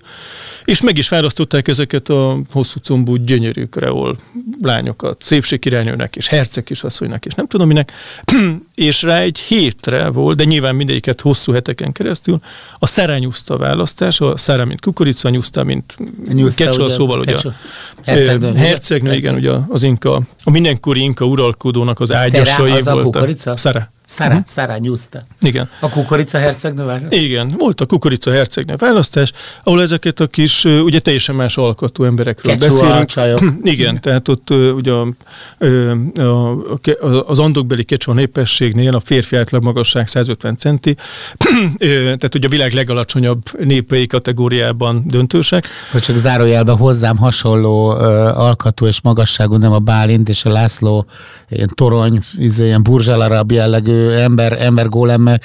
[0.66, 4.18] És meg is választották ezeket a hosszú combú gyönyörű kreol
[4.62, 7.92] lányokat, szépségkirálynőnek és herceg asszonynak, és nem tudom minek,
[8.76, 12.40] és rá egy hétre volt, de nyilván mindegyiket hosszú heteken keresztül,
[12.80, 15.96] a szerányuszta választás, a szára, mint kukorica, nyuszta, mint
[16.56, 17.54] kecsó, szóval ugye a
[18.04, 22.98] hercegnő, hercegnő igen, ugye az inka, a mindenkori inka uralkodónak az ágyasai voltak.
[22.98, 23.58] A kukorica?
[23.58, 23.92] Szára.
[24.12, 24.48] Szára, uh-huh.
[24.48, 25.22] Szára Nyuszta.
[25.42, 25.70] Igen.
[25.80, 27.20] A kukorica hercegnő választás?
[27.20, 29.32] Igen, volt a kukorica hercegnő választás,
[29.64, 33.06] ahol ezeket a kis, ugye teljesen más alkatú emberekről Kecsua beszélünk.
[33.06, 33.40] Csajok.
[33.64, 35.08] Igen, tehát ott ugye a,
[36.22, 36.24] a,
[37.02, 40.96] a, az andokbeli kecsua népességnél a férfi átlag magasság 150 centi,
[41.78, 45.68] tehát ugye a világ legalacsonyabb népei kategóriában döntősek.
[45.92, 48.00] Hogy csak zárójelben hozzám hasonló uh,
[48.40, 51.06] alkatú és magasságú, nem a Bálint és a László
[51.50, 55.40] ilyen torony, izé, ilyen burzsalarab jellegű ember, ember gólemhez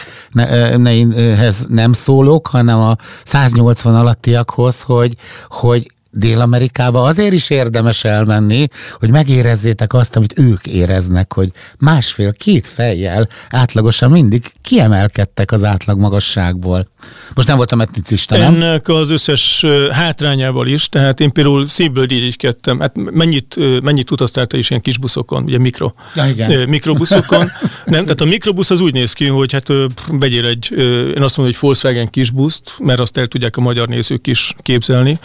[1.69, 5.17] nem szólok, hanem a 180 alattiakhoz, hogy,
[5.49, 8.67] hogy Dél-Amerikába azért is érdemes elmenni,
[8.99, 16.89] hogy megérezzétek azt, amit ők éreznek, hogy másfél-két fejjel átlagosan mindig kiemelkedtek az átlag magasságból.
[17.35, 18.55] Most nem voltam etnicista, nem?
[18.55, 22.81] Ennek az összes hátrányával is, tehát én például szívből irigykedtem.
[22.81, 26.69] Hát mennyit, mennyit utaztál te is ilyen kis buszokon, ugye mikro, ja, igen.
[26.69, 27.51] mikrobuszokon.
[27.85, 29.69] nem, tehát a mikrobusz az úgy néz ki, hogy hát
[30.09, 30.73] vegyél egy,
[31.17, 35.19] én azt mondom, hogy Volkswagen kisbuszt, mert azt el tudják a magyar nézők is képzelni.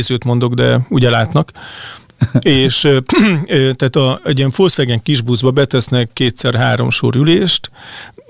[0.00, 1.50] Nézőt mondok, de ugye látnak.
[2.38, 2.80] És
[3.76, 7.70] tehát a, egy ilyen Volkswagen kisbuszba betesznek kétszer-három sor ülést,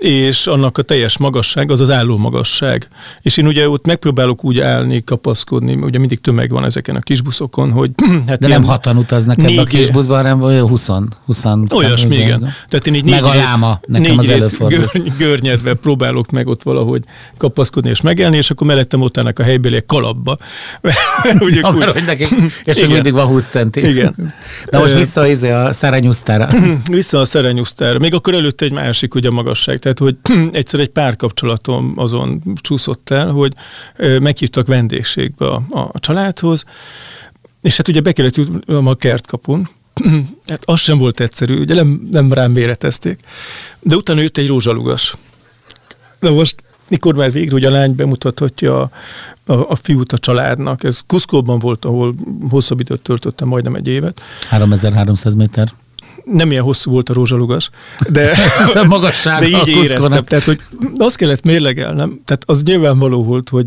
[0.03, 2.87] és annak a teljes magasság az az álló magasság.
[3.21, 7.71] És én ugye ott megpróbálok úgy állni, kapaszkodni, ugye mindig tömeg van ezeken a kisbuszokon,
[7.71, 7.91] hogy...
[8.27, 10.89] Hát De nem hatan utaznak ebbe a kisbuszban, hanem olyan 20.
[11.25, 12.27] 20 Olyasmi, igen.
[12.27, 12.53] igen.
[12.69, 14.79] Tehát én így meg a láma, nekem az előfordul.
[14.93, 17.03] Gör, görnyedve próbálok meg ott valahogy
[17.37, 20.37] kapaszkodni és megelni, és akkor mellettem ott a helybeli kalapba.
[21.39, 22.29] ugye, ja, úgy, hogy nekik,
[22.63, 23.89] és még mindig van 20 centi.
[23.89, 24.33] Igen.
[24.69, 26.49] Na most vissza izé a szerenyusztára.
[26.91, 27.99] Vissza a szerenyusztára.
[27.99, 29.79] Még akkor előtte egy másik ugye magasság.
[29.79, 30.17] Tehát, hogy
[30.51, 33.53] egyszer egy párkapcsolatom azon csúszott el, hogy
[34.19, 36.63] meghívtak vendégségbe a, a családhoz,
[37.61, 39.69] és hát ugye be kellett jutnom a kertkapun,
[40.47, 43.19] hát az sem volt egyszerű, ugye nem, nem rám méretezték.
[43.79, 45.15] De utána jött egy rózsalugas.
[46.19, 46.55] Na most
[46.87, 48.89] mikor már végre ugye a lány bemutathatja a,
[49.45, 50.83] a, a fiút a családnak.
[50.83, 52.15] Ez Kuszkóban volt, ahol
[52.49, 54.21] hosszabb időt töltöttem, majdnem egy évet.
[54.49, 55.71] 3300 méter
[56.23, 57.69] nem ilyen hosszú volt a rózsalugas,
[58.09, 58.37] de,
[58.87, 60.23] magasság de így éreztem.
[60.23, 60.59] Tehát, hogy
[60.97, 63.65] azt kellett mérlegelnem, tehát az nyilvánvaló volt, hogy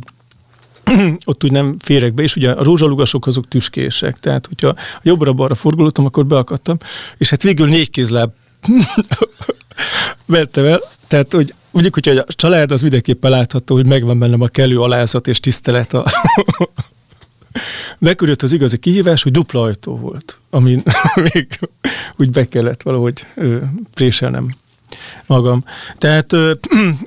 [1.25, 6.05] ott úgy nem férek be, és ugye a rózsalugasok azok tüskések, tehát hogyha jobbra-balra forgolódtam,
[6.05, 6.77] akkor beakadtam,
[7.17, 8.31] és hát végül négy kézláb
[10.27, 14.47] vettem el, tehát hogy mondjuk, hogy a család az mindenképpen látható, hogy megvan bennem a
[14.47, 16.05] kellő alázat és tisztelet a
[17.99, 20.83] Bekörült az igazi kihívás, hogy dupla ajtó volt, amin
[21.33, 21.59] még
[22.17, 23.57] úgy be kellett valahogy ö,
[23.95, 24.55] préselnem
[25.27, 25.65] magam.
[25.99, 26.53] Tehát ö,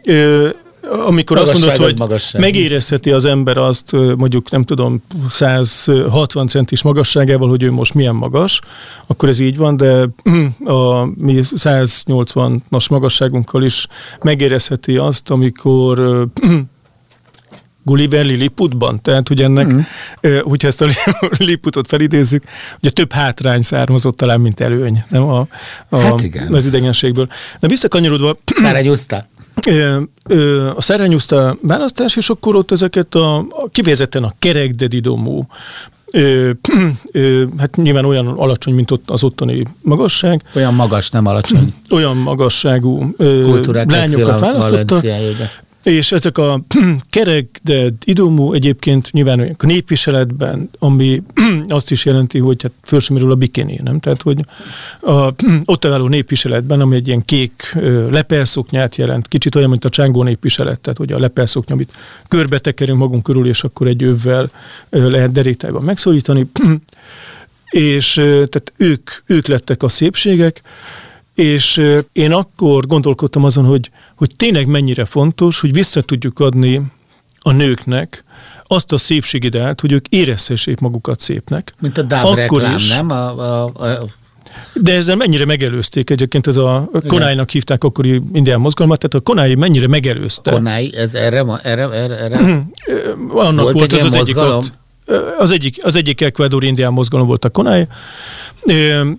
[0.04, 0.50] ö,
[0.92, 2.42] amikor magasság azt mondod, hogy magasság.
[2.42, 8.62] megérezheti az ember azt, mondjuk nem tudom, 160 centis magasságával, hogy ő most milyen magas,
[9.08, 10.08] akkor ez így van, de
[10.80, 13.88] a mi 180-as magasságunkkal is
[14.22, 16.00] megérezheti azt, amikor
[17.88, 19.80] Gulliver Lilliputban, tehát hogy ennek, mm.
[20.42, 20.88] hogyha ezt a
[21.38, 22.44] Lilliputot felidézzük,
[22.80, 25.48] ugye több hátrány származott talán, mint előny, nem a,
[25.90, 26.54] a, hát igen.
[26.54, 27.28] az idegenségből.
[27.60, 28.36] De visszakanyarodva...
[28.64, 29.28] Száragyuszta
[30.76, 35.48] a szerenyuszta választás, és akkor ott ezeket a, a kifejezetten a kerekdedidomú,
[36.12, 36.52] Ö,
[37.12, 40.44] ö, hát nyilván olyan alacsony, mint ott az ottani magasság.
[40.56, 41.74] Olyan magas, nem alacsony.
[41.90, 45.02] Olyan magasságú ö, lányokat választotta.
[45.88, 46.62] És ezek a
[47.10, 51.24] kerek, de idomú egyébként nyilván a népviseletben, ami
[51.68, 54.00] azt is jelenti, hogy hát felsőmerül a bikini, nem?
[54.00, 54.46] Tehát, hogy
[55.02, 55.34] a,
[55.66, 57.78] ott álló népviseletben, ami egy ilyen kék
[58.10, 61.94] lepelszoknyát jelent, kicsit olyan, mint a csángó népviselet, tehát hogy a lepelszoknya, amit
[62.28, 64.50] körbe tekerünk magunk körül, és akkor egy övvel
[64.90, 66.52] lehet derétájban megszólítani.
[67.70, 70.62] és tehát ők, ők lettek a szépségek,
[71.38, 76.82] és én akkor gondolkodtam azon, hogy, hogy tényleg mennyire fontos, hogy vissza tudjuk adni
[77.40, 78.24] a nőknek
[78.64, 81.74] azt a szépségideát, hogy ők érezhessék magukat szépnek.
[81.82, 83.10] Mint a akkor reklám, is, nem?
[83.12, 84.06] A, a, a
[84.74, 89.56] De ezzel mennyire megelőzték egyébként, ez a Konáinak hívták akkori indián mozgalmat, tehát a Konái
[89.56, 90.52] mennyire megelőzte.
[90.52, 92.38] Konái, ez erre, erre, erre, erre
[93.34, 94.36] Annak volt, volt az az egyik
[95.38, 97.88] az egyik, az egyik Ecuador indián mozgalom volt a Konai,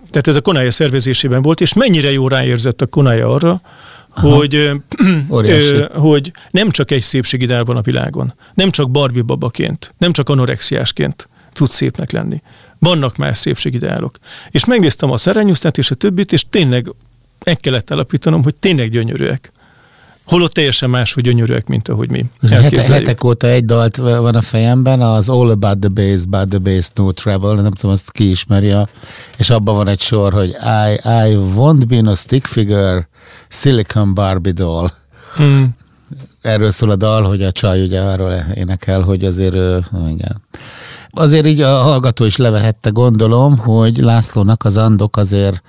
[0.09, 3.61] tehát ez a Konai szervezésében volt, és mennyire jó ráérzett a Konai arra,
[4.09, 4.71] hogy,
[5.93, 11.29] hogy nem csak egy szépségidál van a világon, nem csak Barbie babaként, nem csak anorexiásként
[11.53, 12.41] tud szépnek lenni.
[12.79, 14.17] Vannak más szépségideálok.
[14.51, 16.93] És megnéztem a szerenyusztát és a többit, és tényleg
[17.45, 19.51] meg kellett állapítanom, hogy tényleg gyönyörűek.
[20.29, 24.41] Holott teljesen más, hogy gyönyörűek, mint ahogy mi hete, hetek óta egy dalt van a
[24.41, 28.29] fejemben, az All About the Bass, But the Bass, No Trouble, nem tudom, azt ki
[28.29, 28.75] ismeri,
[29.37, 33.07] és abban van egy sor, hogy I, I won't be no stick figure,
[33.47, 34.89] Silicon Barbie doll.
[35.35, 35.75] Hmm.
[36.41, 39.55] Erről szól a dal, hogy a csaj ugye arról énekel, hogy azért,
[40.09, 40.41] igen.
[41.11, 45.61] Azért így a hallgató is levehette, gondolom, hogy Lászlónak az andok azért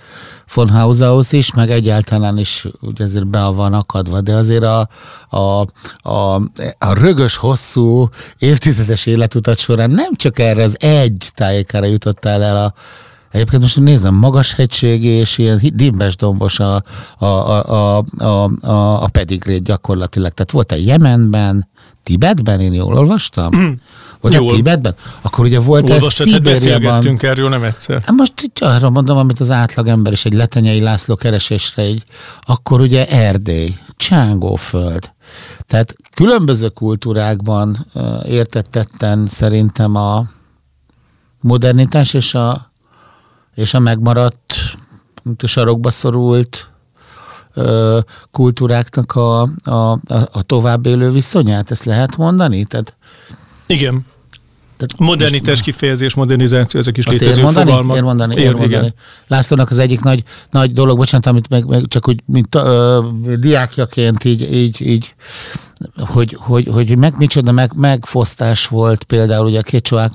[0.55, 4.89] von Haushaus is, meg egyáltalán is ugye azért be van akadva, de azért a,
[5.29, 5.67] a,
[6.09, 6.35] a,
[6.79, 8.09] a rögös, hosszú,
[8.39, 12.75] évtizedes életutat során nem csak erre az egy tájékára jutottál el a
[13.31, 16.83] Egyébként most nézem, magas hegységi és ilyen dimbes dombos a,
[17.19, 20.33] a, a, a, a, a, pedigrét gyakorlatilag.
[20.33, 21.69] Tehát volt a Jemenben,
[22.03, 23.51] Tibetben, én jól olvastam?
[24.21, 24.51] Vagy Jól.
[24.51, 24.95] a Tibetben?
[25.21, 27.19] Akkor ugye volt ez Szibériában.
[27.21, 28.01] erről nem egyszer.
[28.01, 32.05] Hát most itt arra mondom, amit az átlagember is egy letenyei László keresésre így,
[32.41, 35.13] akkor ugye Erdély, Csángóföld.
[35.67, 37.87] Tehát különböző kultúrákban
[38.27, 40.25] értettetten szerintem a
[41.41, 42.73] modernitás és a,
[43.55, 44.55] és a megmaradt,
[45.43, 46.71] a sarokba szorult
[48.31, 49.91] kultúráknak a, a,
[50.33, 52.65] a továbbélő viszonyát, ezt lehet mondani?
[52.65, 52.95] Tehát
[53.71, 54.07] igen.
[54.77, 57.71] Tehát Modernitás kifejezés, modernizáció, ezek is Azt létező ér mondani?
[57.71, 57.97] fogalmak.
[57.97, 58.73] Ér mondani, ér, ér mondani.
[58.73, 58.95] Igen.
[59.27, 63.07] Lászlónak az egyik nagy, nagy dolog, bocsánat, amit meg, meg csak úgy, mint ö,
[63.39, 65.15] diákjaként így, így, így
[65.97, 70.13] hogy, hogy, hogy meg micsoda meg, megfosztás volt például ugye a Kecsoák,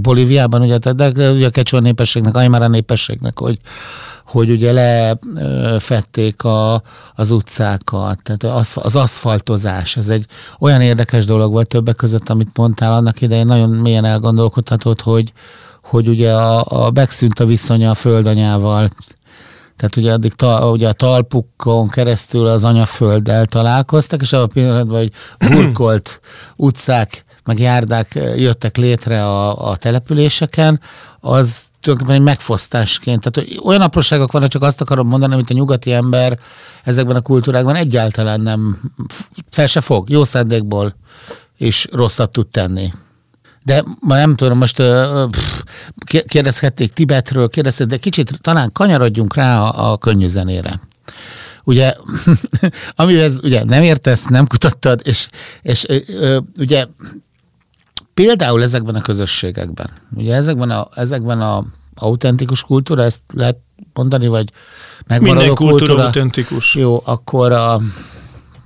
[0.00, 3.58] Bolíviában, ugye, de, de ugye a Kecsoa népességnek, Aymara népességnek, hogy,
[4.34, 6.82] hogy ugye lefették a,
[7.14, 10.26] az utcákat, tehát az, aszfaltozás, ez egy
[10.58, 15.32] olyan érdekes dolog volt többek között, amit mondtál annak idején, nagyon mélyen elgondolkodhatod, hogy,
[15.82, 18.88] hogy ugye a, a megszűnt a viszonya a földanyával,
[19.76, 24.98] tehát ugye addig ta, ugye a talpukon keresztül az anyafölddel találkoztak, és abban a pillanatban,
[24.98, 26.20] hogy burkolt
[26.56, 30.80] utcák, meg járdák jöttek létre a, a településeken,
[31.20, 33.30] az tulajdonképpen egy megfosztásként.
[33.30, 36.38] Tehát olyan apróságok vannak, csak azt akarom mondani, amit a nyugati ember
[36.84, 38.80] ezekben a kultúrákban egyáltalán nem
[39.50, 40.94] fel se fog, jó szándékból
[41.56, 42.92] és rosszat tud tenni.
[43.62, 44.82] De ma nem tudom, most
[45.30, 45.60] pff,
[46.26, 50.80] kérdezhették Tibetről, kérdezték, de kicsit talán kanyarodjunk rá a, a könnyű zenére.
[51.64, 51.94] Ugye,
[52.96, 55.28] amihez ugye nem értesz, nem kutattad, és,
[55.62, 56.86] és ö, ugye
[58.14, 63.58] például ezekben a közösségekben, ugye ezekben a, ezekben a autentikus kultúra, ezt lehet
[63.92, 64.50] mondani, vagy
[65.06, 66.74] megmaradó Minden kultúra, kultúra autentikus.
[66.74, 67.80] Jó, akkor a,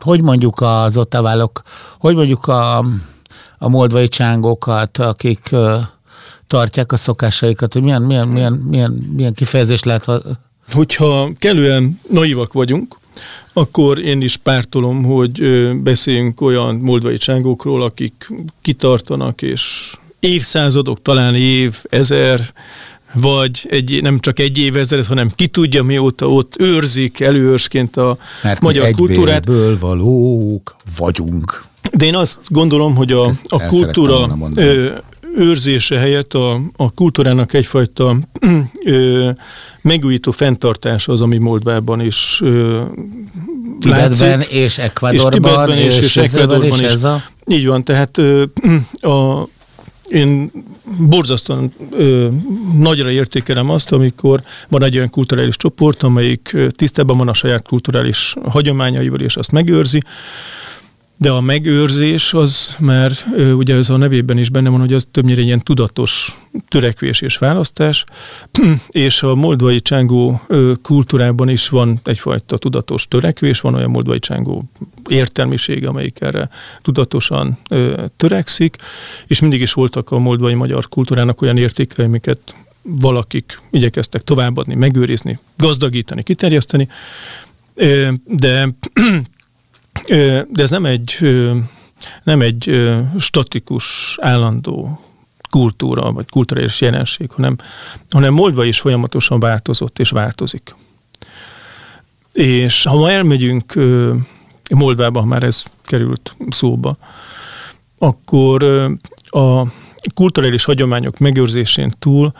[0.00, 1.62] hogy mondjuk az ottaválok,
[1.98, 2.78] hogy mondjuk a,
[3.58, 5.80] a moldvai csángókat, akik uh,
[6.46, 10.10] tartják a szokásaikat, hogy milyen, milyen, milyen, milyen, milyen kifejezés lehet?
[10.72, 12.97] Hogyha kellően naivak vagyunk,
[13.52, 15.42] akkor én is pártolom, hogy
[15.82, 18.30] beszéljünk olyan moldvai csángókról, akik
[18.62, 22.40] kitartanak, és évszázadok, talán év, ezer,
[23.12, 28.60] vagy egy, nem csak egy évezred, hanem ki tudja mióta ott őrzik előőrsként a Mert
[28.60, 29.48] magyar kultúrát.
[29.48, 31.64] Mert valók vagyunk.
[31.92, 34.38] De én azt gondolom, hogy a, a kultúra
[35.36, 38.16] őrzése helyett a, a kultúrának egyfajta
[38.84, 39.30] ö,
[39.80, 42.82] megújító fenntartása az, ami Moldvában is ö,
[43.80, 46.80] Tibetben látszik, és Ecuadorban és, és, és, és Ecuadorban is.
[46.80, 47.22] Ez a...
[47.46, 48.44] Így van, tehát ö,
[49.00, 49.48] a,
[50.08, 50.50] én
[50.98, 52.28] borzasztóan ö,
[52.78, 58.34] nagyra értékelem azt, amikor van egy olyan kulturális csoport, amelyik tisztában van a saját kulturális
[58.44, 60.02] hagyományaival, és azt megőrzi,
[61.20, 65.40] de a megőrzés az, mert ugye ez a nevében is benne van, hogy az többnyire
[65.40, 68.04] ilyen tudatos törekvés és választás,
[68.88, 70.40] és a moldvai csángó
[70.82, 74.64] kultúrában is van egyfajta tudatos törekvés, van olyan moldvai csángó
[75.08, 76.48] értelmiség, amelyik erre
[76.82, 77.58] tudatosan
[78.16, 78.76] törekszik,
[79.26, 85.38] és mindig is voltak a moldvai magyar kultúrának olyan értékei, amiket valakik igyekeztek továbbadni, megőrizni,
[85.56, 86.88] gazdagítani, kiterjeszteni,
[88.24, 88.68] de
[90.48, 91.18] de ez nem egy,
[92.22, 95.00] nem egy statikus, állandó
[95.50, 97.56] kultúra, vagy kulturális jelenség, hanem,
[98.10, 100.74] hanem Moldva is folyamatosan változott és változik.
[102.32, 103.74] És ha ma elmegyünk
[104.74, 106.96] Moldvába, ha már ez került szóba,
[107.98, 108.62] akkor
[109.24, 109.62] a
[110.14, 112.32] kulturális hagyományok megőrzésén túl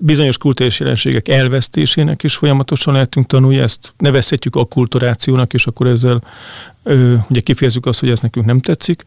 [0.00, 6.22] bizonyos kulturális jelenségek elvesztésének is folyamatosan lehetünk tanulni, ezt nevezhetjük kulturációnak, és akkor ezzel
[7.28, 9.04] ugye kifejezzük azt, hogy ez nekünk nem tetszik.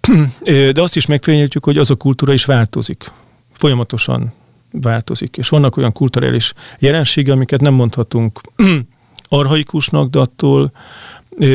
[0.72, 3.10] De azt is megfényeljük, hogy az a kultúra is változik.
[3.52, 4.32] Folyamatosan
[4.70, 5.36] változik.
[5.36, 8.40] És vannak olyan kulturális jelensége, amiket nem mondhatunk
[9.28, 10.72] arhaikusnak, de attól,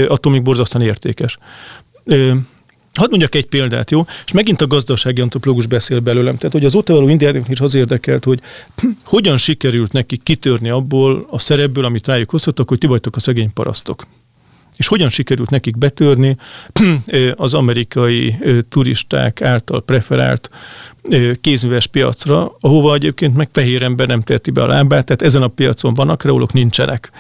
[0.07, 1.37] attól még borzasztóan értékes.
[2.93, 4.05] Hadd mondjak egy példát, jó?
[4.25, 6.37] És megint a gazdasági antropológus beszél belőlem.
[6.37, 8.39] Tehát, hogy az ott való indiának is az érdekelt, hogy
[9.03, 13.53] hogyan sikerült nekik kitörni abból a szerepből, amit rájuk hoztatok, hogy ti vagytok a szegény
[13.53, 14.05] parasztok
[14.79, 16.35] és hogyan sikerült nekik betörni
[17.35, 18.35] az amerikai
[18.69, 20.49] turisták által preferált
[21.41, 25.47] kézműves piacra, ahova egyébként meg fehér ember nem teheti be a lábát, tehát ezen a
[25.47, 27.11] piacon vannak, reólok nincsenek.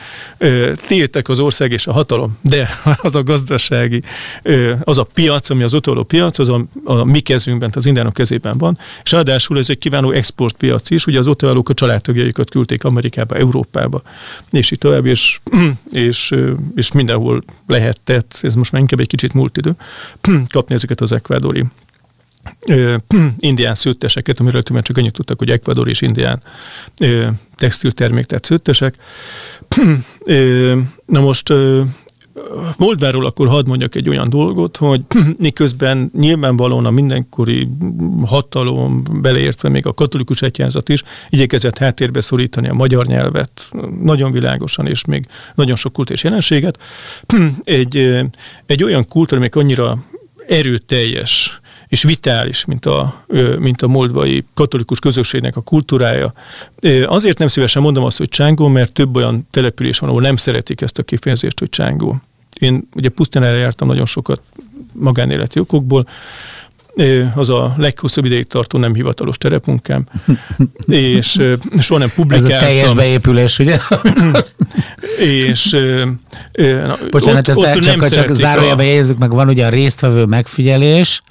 [0.87, 2.69] Tiltek az ország és a hatalom, de
[3.01, 4.01] az a gazdasági,
[4.83, 8.57] az a piac, ami az utoló piac, az a, a mi kezünkben, az indánok kezében
[8.57, 13.35] van, és ráadásul ez egy kiváló exportpiac is, ugye az ott a családtagjaikat küldték Amerikába,
[13.35, 14.01] Európába,
[14.51, 15.39] és itt tovább, és,
[15.91, 16.35] és,
[16.75, 19.71] és mindenhol lehetett, ez most már inkább egy kicsit múlt idő,
[20.53, 21.65] kapni ezeket az ekvádori
[23.37, 26.41] indián szőtteseket, amiről többen csak annyit tudtak, hogy Ecuador és indián
[27.55, 28.95] textiltermék, tehát szőttesek.
[31.05, 31.53] Na most
[32.77, 35.01] Moldváról akkor hadd mondjak egy olyan dolgot, hogy
[35.37, 37.67] miközben nyilvánvalóan a mindenkori
[38.25, 43.69] hatalom, beleértve még a katolikus egyházat is, igyekezett háttérbe szorítani a magyar nyelvet,
[44.01, 46.79] nagyon világosan, és még nagyon sok kult és jelenséget.
[47.63, 48.19] Egy,
[48.65, 49.97] egy olyan kultúra, amely annyira
[50.47, 53.25] erőteljes, és vitális, mint a,
[53.59, 56.33] mint a moldvai katolikus közösségnek a kultúrája.
[57.05, 60.81] Azért nem szívesen mondom azt, hogy csángó, mert több olyan település van, ahol nem szeretik
[60.81, 62.21] ezt a kifejezést, hogy csángó.
[62.59, 64.41] Én ugye pusztínára jártam nagyon sokat
[64.91, 66.07] magánéleti okokból,
[67.35, 70.03] az a leghosszabb ideig tartó nem hivatalos terepmunkám,
[70.87, 71.41] és
[71.79, 72.51] soha nem publikáltam.
[72.51, 73.77] Ez a teljes beépülés, ugye?
[75.19, 75.71] és
[76.63, 78.89] na, Bocsánat, ott, ezt ott csak, csak zárójelben a...
[78.89, 81.21] jegyezzük meg, van ugye a résztvevő megfigyelés,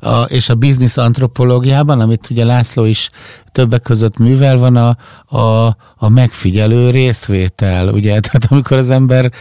[0.00, 3.08] a, és a biznisz antropológiában, amit ugye László is
[3.52, 4.96] többek között művel, van a,
[5.36, 9.32] a, a megfigyelő részvétel, ugye, tehát amikor az ember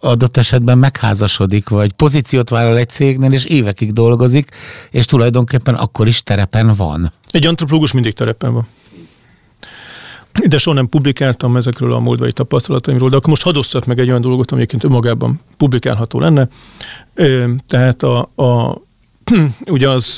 [0.00, 4.50] adott esetben megházasodik, vagy pozíciót vállal egy cégnél, és évekig dolgozik,
[4.90, 7.12] és tulajdonképpen akkor is terepen van.
[7.30, 8.66] Egy antropológus mindig terepen van.
[10.46, 14.20] De soha nem publikáltam ezekről a moldvai tapasztalataimról, de akkor most hadd meg egy olyan
[14.20, 16.48] dolgot, ami egyébként önmagában publikálható lenne.
[17.66, 18.80] Tehát a, a
[19.66, 20.14] ugye az,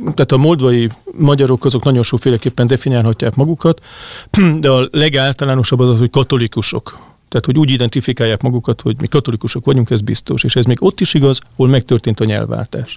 [0.00, 3.80] tehát a moldvai magyarok azok nagyon sokféleképpen definiálhatják magukat,
[4.60, 6.98] de a legáltalánosabb az az, hogy katolikusok.
[7.28, 10.44] Tehát, hogy úgy identifikálják magukat, hogy mi katolikusok vagyunk, ez biztos.
[10.44, 12.96] És ez még ott is igaz, hol megtörtént a nyelvváltás.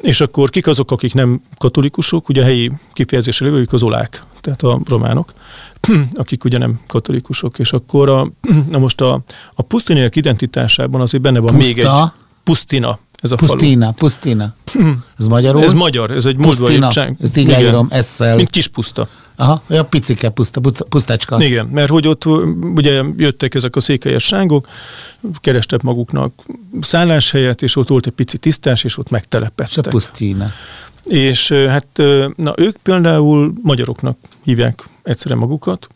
[0.00, 4.62] És akkor kik azok, akik nem katolikusok, ugye a helyi kifejezésre lévők az olák, tehát
[4.62, 5.32] a románok,
[6.12, 8.30] akik ugye nem katolikusok, és akkor a,
[8.70, 9.20] na most a,
[9.54, 11.74] a pusztiniak identitásában azért benne van Puszta.
[11.74, 12.10] még egy
[12.42, 13.96] pusztina, ez a Pustina, falu.
[13.96, 14.54] Pustina.
[15.18, 15.62] Ez magyarul?
[15.62, 16.82] Ez magyar, ez egy moldvai
[17.20, 18.36] Ezt így leírom, esszel.
[18.36, 19.08] Mint kis puszta.
[19.36, 21.42] Aha, olyan picike puszta, pusztácska.
[21.42, 22.26] Igen, mert hogy ott
[22.74, 24.68] ugye jöttek ezek a székelyes sángok,
[25.40, 26.32] kerestek maguknak
[26.80, 29.84] szálláshelyet, és ott volt egy pici tisztás, és ott megtelepettek.
[29.84, 30.50] És pusztina.
[31.04, 31.86] És hát,
[32.36, 35.88] na ők például magyaroknak hívják egyszerűen magukat,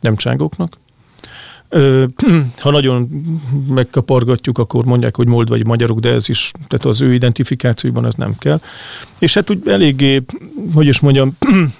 [0.00, 0.76] nem csángoknak,
[2.58, 3.08] ha nagyon
[3.68, 8.14] megkapargatjuk, akkor mondják, hogy mold vagy magyarok, de ez is, tehát az ő identifikációban az
[8.14, 8.60] nem kell.
[9.18, 10.22] És hát úgy eléggé,
[10.74, 11.36] hogy is mondjam,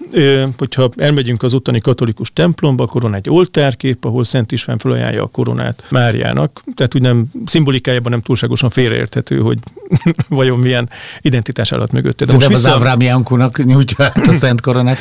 [0.59, 5.27] hogyha elmegyünk az ottani katolikus templomba, akkor van egy oltárkép, ahol Szent István felajánlja a
[5.27, 9.59] koronát Máriának, tehát úgy nem, szimbolikájában nem túlságosan félreérthető, hogy
[10.29, 10.89] vajon milyen
[11.21, 12.25] identitás alatt mögötte.
[12.25, 12.69] De, de most vissza...
[12.69, 14.99] az Ávrám Jankunak nyújtja át a Szent Koronát.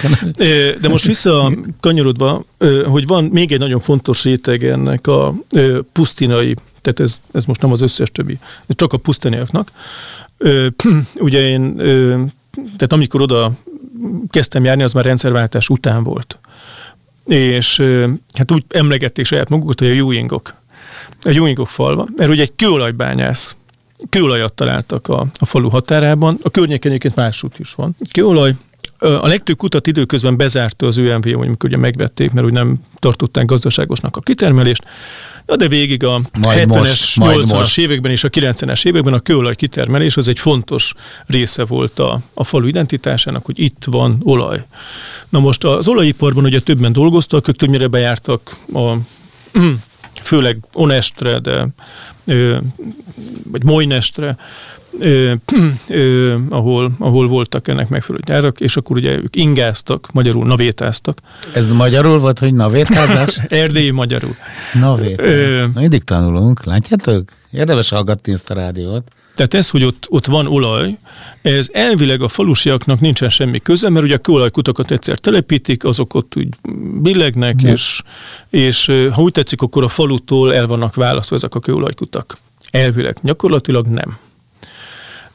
[0.82, 2.44] De most vissza kanyarodva,
[2.86, 5.34] hogy van még egy nagyon fontos réteg ennek a
[5.92, 9.72] pusztinai, tehát ez, ez most nem az összes többi, ez csak a pusztiniaknak.
[11.16, 11.76] Ugye én,
[12.54, 13.52] tehát amikor oda
[14.30, 16.40] kezdtem járni, az már rendszerváltás után volt.
[17.26, 17.84] És
[18.34, 20.54] hát úgy emlegették saját magukat, hogy a Júingok.
[21.22, 23.56] A Júingok falva, mert ugye egy kőolajbányász
[24.10, 27.96] kőolajat találtak a, a falu határában, a környéken egyébként másút is van.
[28.12, 28.56] Kőolaj,
[29.02, 34.18] a legtöbb kutat időközben bezárta az ÖMV, amikor ugye megvették, mert úgy nem tartották gazdaságosnak
[34.18, 34.84] a kitermelést,
[35.46, 37.78] Na de végig a Majd 70-es, most, majd 80-as most.
[37.78, 40.94] években és a 90-es években a kőolaj kitermelés az egy fontos
[41.26, 44.64] része volt a, a falu identitásának, hogy itt van olaj.
[45.30, 48.94] Na most az olajiparban ugye többen dolgoztak, ők többnyire bejártak a
[50.22, 51.68] főleg Onestre, de
[53.44, 54.38] vagy Mojnestre,
[55.00, 55.32] ö,
[55.88, 61.18] ö, ahol, ahol voltak ennek megfelelő gyárak, és akkor ugye ők ingáztak, magyarul navétáztak.
[61.54, 63.40] Ez magyarul volt, hogy navétázás?
[63.48, 64.36] Erdélyi magyarul.
[64.74, 65.32] Navétázás.
[65.32, 67.30] Ö, Mindig tanulunk, látjátok?
[67.52, 69.04] Érdemes hallgatni ezt a rádiót.
[69.36, 70.98] Tehát ez, hogy ott, ott van olaj,
[71.42, 76.36] ez elvileg a falusiaknak nincsen semmi köze, mert ugye a kőolajkutakat egyszer telepítik, azok ott
[76.36, 76.48] úgy
[77.02, 78.02] billegnek, és,
[78.50, 82.38] és ha úgy tetszik, akkor a falutól el vannak választva ezek a kőolajkutak.
[82.72, 84.18] Elvileg, gyakorlatilag nem.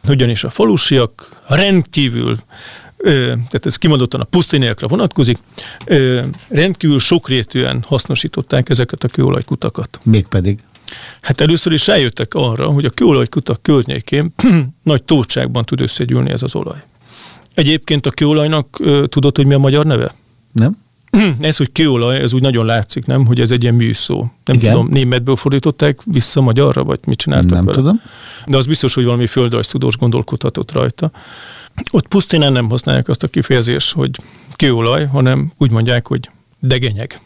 [0.09, 2.37] Ugyanis a falusiak rendkívül
[3.03, 5.39] tehát ez kimondottan a pusztiniakra vonatkozik,
[6.49, 10.01] rendkívül sokrétűen hasznosították ezeket a kőolajkutakat.
[10.03, 10.59] Mégpedig.
[11.21, 14.35] Hát először is rájöttek arra, hogy a kőolajkutak környékén
[14.83, 16.83] nagy tótságban tud összegyűlni ez az olaj.
[17.55, 20.15] Egyébként a kőolajnak tudod, hogy mi a magyar neve?
[20.53, 20.77] Nem?
[21.41, 23.27] Ez, hogy kőolaj, ez úgy nagyon látszik, nem?
[23.27, 24.19] Hogy ez egy ilyen műszó.
[24.45, 24.73] Nem Igen.
[24.73, 27.77] tudom, németből fordították vissza magyarra, vagy mit csináltak Nem vele?
[27.77, 28.01] tudom.
[28.47, 31.11] De az biztos, hogy valami földrajztudós gondolkodhatott rajta.
[31.91, 34.11] Ott pusztán nem használják azt a kifejezést, hogy
[34.57, 37.21] kőolaj, hanem úgy mondják, hogy degenyeg.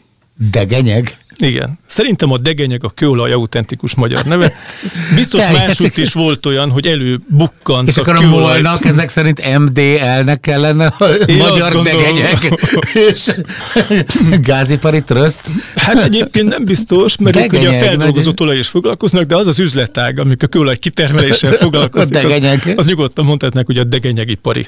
[0.51, 1.17] Degenyeg.
[1.37, 1.79] Igen.
[1.87, 4.53] Szerintem a degenyeg a kőolaj autentikus magyar neve.
[5.15, 10.39] Biztos másutt is volt olyan, hogy előbukkant És a akkor a molnak ezek szerint MDL-nek
[10.39, 12.59] kellene a Én magyar degenyeg.
[13.11, 13.31] És
[14.41, 15.41] gázipari tröszt.
[15.75, 19.47] Hát egyébként nem biztos, mert ők ugye a Degenyeg, feldolgozott olaj is foglalkoznak, de az
[19.47, 22.61] az üzletág, amik a kőolaj kitermeléssel foglalkozik, A degenyeg.
[22.65, 24.67] az, az nyugodtan mondhatnák, hogy a degenyegipari.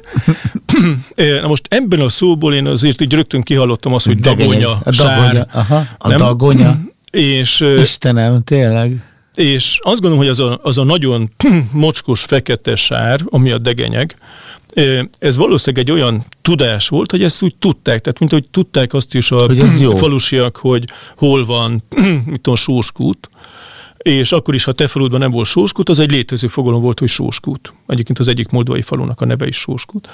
[1.41, 4.59] Na most ebben a szóból én azért így rögtön kihallottam azt, hogy Degenyeg.
[4.59, 5.45] dagonya, A dagonya.
[5.51, 6.17] Aha, a Nem?
[6.63, 6.91] Dagonya.
[7.11, 9.03] És, Istenem, tényleg.
[9.33, 11.29] és azt gondolom, hogy az a, az a nagyon
[11.71, 14.15] mocskos fekete sár, ami a degenyeg,
[15.19, 19.15] ez valószínűleg egy olyan tudás volt, hogy ezt úgy tudták, tehát mint hogy tudták azt
[19.15, 19.95] is a Hogy ez jó.
[20.05, 20.83] falusiak, hogy
[21.17, 21.83] hol van,
[22.25, 23.29] mit tudom, sóskút,
[23.97, 27.09] és akkor is, ha te faludban nem volt sóskút, az egy létező fogalom volt, hogy
[27.09, 27.73] sóskút.
[27.87, 30.09] Egyébként az egyik moldvai falunak a neve is sóskút.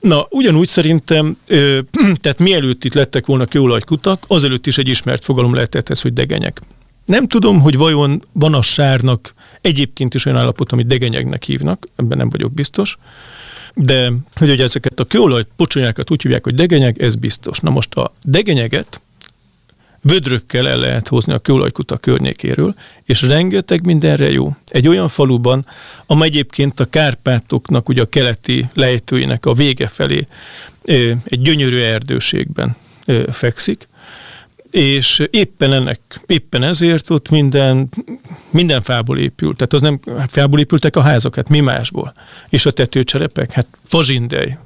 [0.00, 1.78] Na, ugyanúgy szerintem, ö,
[2.22, 6.60] tehát mielőtt itt lettek volna kőolajkutak, azelőtt is egy ismert fogalom lehetett ez, hogy degenyek.
[7.04, 12.18] Nem tudom, hogy vajon van a sárnak egyébként is olyan állapot, amit degenyegnek hívnak, ebben
[12.18, 12.98] nem vagyok biztos,
[13.74, 17.60] de hogy, hogy ezeket a kőolaj pocsonyákat úgy hívják, hogy degenyeg, ez biztos.
[17.60, 19.00] Na most a degenyeget
[20.02, 22.74] vödrökkel el lehet hozni a kőolajkuta környékéről,
[23.04, 24.56] és rengeteg mindenre jó.
[24.66, 25.66] Egy olyan faluban,
[26.06, 30.26] amely egyébként a Kárpátoknak, ugye a keleti lejtőinek a vége felé
[31.24, 32.76] egy gyönyörű erdőségben
[33.30, 33.88] fekszik,
[34.70, 37.88] és éppen ennek, éppen ezért ott minden,
[38.50, 39.56] minden fából épült.
[39.56, 42.14] Tehát az nem hát fából épültek a házak, hát mi másból.
[42.48, 44.58] És a tetőcserepek, hát vazsindej.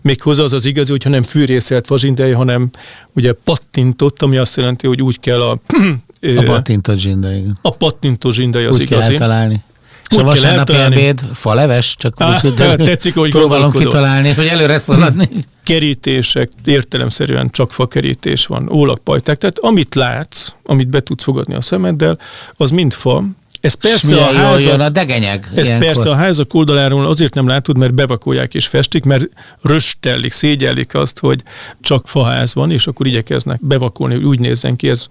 [0.00, 2.70] Méghozzá az az igazi, hogyha nem fűrészelt vazsindej, hanem
[3.12, 5.58] ugye pattintott, ami azt jelenti, hogy úgy kell a...
[6.36, 7.58] A patintot zsinda, igen.
[7.62, 9.12] a pattintott zsindej az Úgy kell igazi.
[9.12, 9.62] eltalálni.
[10.10, 12.54] És a kell vasárnapi ebéd faleves, csak Á, úgy, hogy
[12.90, 15.28] tetszik, hogy próbálom kitalálni, hogy előre szaladni.
[15.62, 22.18] kerítések, értelemszerűen csak fakerítés van, ólagpajták, tehát amit látsz, amit be tudsz fogadni a szemeddel,
[22.56, 23.24] az mind fa.
[23.66, 25.48] Ez persze a házak, jön a degenyeg.
[25.54, 25.86] ez ilyenkor.
[25.86, 29.28] persze a házak oldaláról azért nem látod, mert bevakolják és festik, mert
[29.62, 31.42] röstellik, szégyellik azt, hogy
[31.80, 34.88] csak faház van, és akkor igyekeznek bevakolni, hogy úgy nézzen ki.
[34.88, 35.06] Ez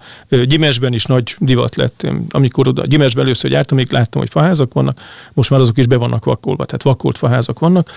[0.46, 2.08] Gyimesben is nagy divat lett.
[2.30, 5.00] Amikor oda Gyimesben először jártam, még láttam, hogy faházak vannak,
[5.34, 7.92] most már azok is be vannak vakolva, tehát vakolt faházak vannak.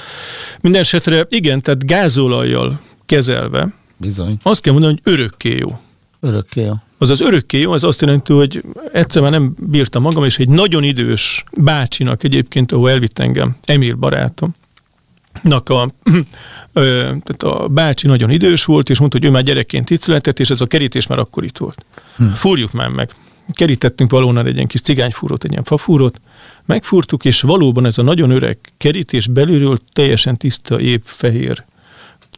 [0.60, 4.38] Minden esetre igen, tehát gázolajjal kezelve, Bizony.
[4.42, 5.78] azt kell mondani, hogy örökké jó.
[6.20, 6.72] Örökké jó.
[6.98, 10.48] Az az örökké jó, az azt jelenti, hogy egyszer már nem bírtam magam, és egy
[10.48, 14.54] nagyon idős bácsinak egyébként, ahol elvitt engem, Emil barátom,
[15.42, 15.90] Nak a,
[16.72, 20.40] ö, tehát a bácsi nagyon idős volt, és mondta, hogy ő már gyerekként itt született,
[20.40, 21.84] és ez a kerítés már akkor itt volt.
[22.16, 22.26] Hm.
[22.28, 23.10] Fúrjuk már meg.
[23.52, 26.20] Kerítettünk valóban egy ilyen kis cigányfúrót, egy ilyen fafúrót,
[26.64, 31.64] megfúrtuk, és valóban ez a nagyon öreg kerítés belülről teljesen tiszta, épp fehér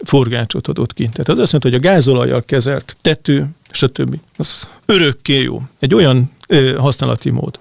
[0.05, 1.03] forgácsot adott ki.
[1.03, 4.17] Tehát az azt mondta, hogy a gázolajjal kezelt tető, stb.
[4.37, 5.63] Az örökké jó.
[5.79, 7.59] Egy olyan ö, használati mód.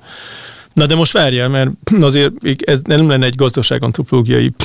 [0.73, 1.69] Na de most várjál, mert
[2.01, 2.31] azért
[2.65, 4.53] ez nem lenne egy gazdaságantropológiai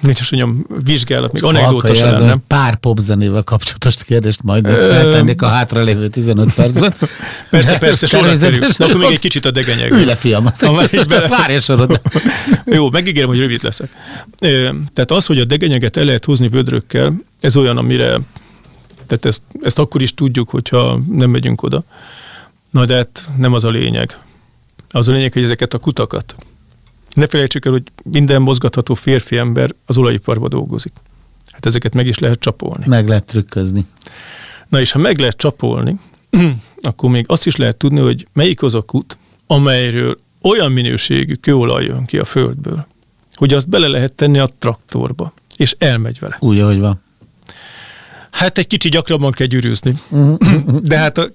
[0.00, 2.36] nincs is mondjam, vizsgálat, még anekdóta sem lenne.
[2.46, 6.94] pár popzenével kapcsolatos kérdést majd még feltennék a hátralévő 15 percben.
[7.50, 8.58] Persze, persze, sorra kerül.
[8.78, 9.92] De akkor még egy kicsit a deganyeg.
[9.92, 12.00] Ülj le, fiam, azt bele- várj sorod.
[12.64, 13.90] Jó, megígérem, hogy rövid leszek.
[14.92, 18.18] Tehát az, hogy a degenyeget el lehet hozni vödrökkel, ez olyan, amire,
[19.10, 21.82] tehát ezt, ezt akkor is tudjuk, hogyha nem megyünk oda.
[22.70, 24.18] Na de hát nem az a lényeg.
[24.90, 26.34] Az a lényeg, hogy ezeket a kutakat.
[27.14, 30.92] Ne felejtsük el, hogy minden mozgatható férfi ember az olajiparban dolgozik.
[31.46, 32.84] Hát ezeket meg is lehet csapolni.
[32.86, 33.84] Meg lehet trükközni.
[34.68, 35.98] Na és ha meg lehet csapolni,
[36.82, 41.84] akkor még azt is lehet tudni, hogy melyik az a kut, amelyről olyan minőségű kőolaj
[41.84, 42.86] jön ki a földből,
[43.34, 46.36] hogy azt bele lehet tenni a traktorba, és elmegy vele.
[46.40, 47.00] Úgy, ahogy van.
[48.30, 49.94] Hát egy kicsi gyakrabban kell gyűrűzni.
[50.80, 51.30] De hát a,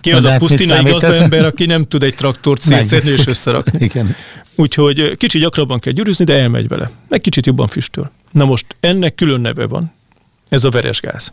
[0.00, 3.84] ki az a pusztinai gazdaember, aki nem tud egy traktort szétszedni és összerakni.
[3.84, 4.16] Igen.
[4.54, 6.90] Úgyhogy kicsi gyakrabban kell gyűrűzni, de elmegy vele.
[7.08, 8.10] Meg kicsit jobban füstöl.
[8.30, 9.92] Na most ennek külön neve van.
[10.48, 11.32] Ez a veresgáz.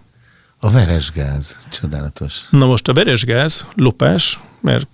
[0.59, 1.57] A veresgáz.
[1.71, 2.41] Csodálatos.
[2.49, 4.87] Na most a veresgáz, lopás, mert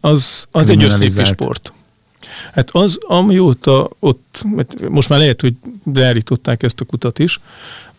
[0.00, 1.72] az, az egy össznépi sport.
[2.52, 4.44] Hát az, amióta ott,
[4.88, 5.54] most már lehet, hogy
[5.94, 7.40] leállították ezt a kutat is,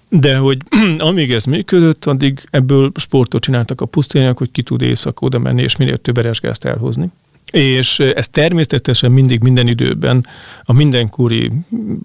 [0.10, 0.58] de hogy
[0.98, 5.62] amíg ez működött, addig ebből sportot csináltak a pusztények, hogy ki tud éjszaka oda menni,
[5.62, 7.12] és minél több veresgázt elhozni.
[7.52, 10.26] És ez természetesen mindig minden időben
[10.64, 11.52] a mindenkori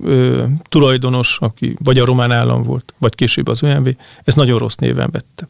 [0.02, 3.88] ö, tulajdonos, aki vagy a román állam volt, vagy később az OMV,
[4.24, 5.48] ez nagyon rossz néven vette.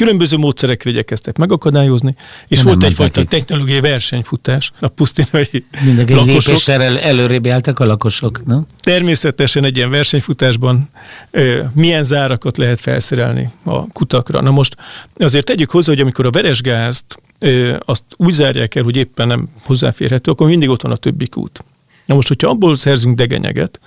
[0.00, 2.14] Különböző módszerekre igyekeztek megakadályozni,
[2.48, 6.74] és De volt egyfajta technológiai versenyfutás a pusztinai Mindenki egy lakosok.
[6.74, 8.66] el, előrébb jártak a lakosok, nem?
[8.80, 10.90] Természetesen egy ilyen versenyfutásban
[11.30, 14.40] ö, milyen zárakat lehet felszerelni a kutakra.
[14.40, 14.76] Na most
[15.16, 19.48] azért tegyük hozzá, hogy amikor a veresgázt ö, azt úgy zárják el, hogy éppen nem
[19.64, 21.64] hozzáférhető, akkor mindig ott van a többi kút.
[22.06, 23.80] Na most, hogyha abból szerzünk degenyeget,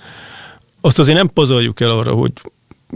[0.80, 2.32] azt azért nem pazarjuk el arra, hogy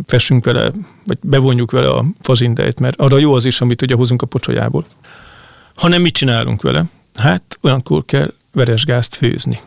[0.06, 0.70] fessünk vele,
[1.04, 4.84] vagy bevonjuk vele a fazindejt, mert arra jó az is, amit ugye hozunk a pocsolyából.
[5.74, 6.84] Hanem mit csinálunk vele?
[7.14, 9.60] Hát olyankor kell veresgázt főzni.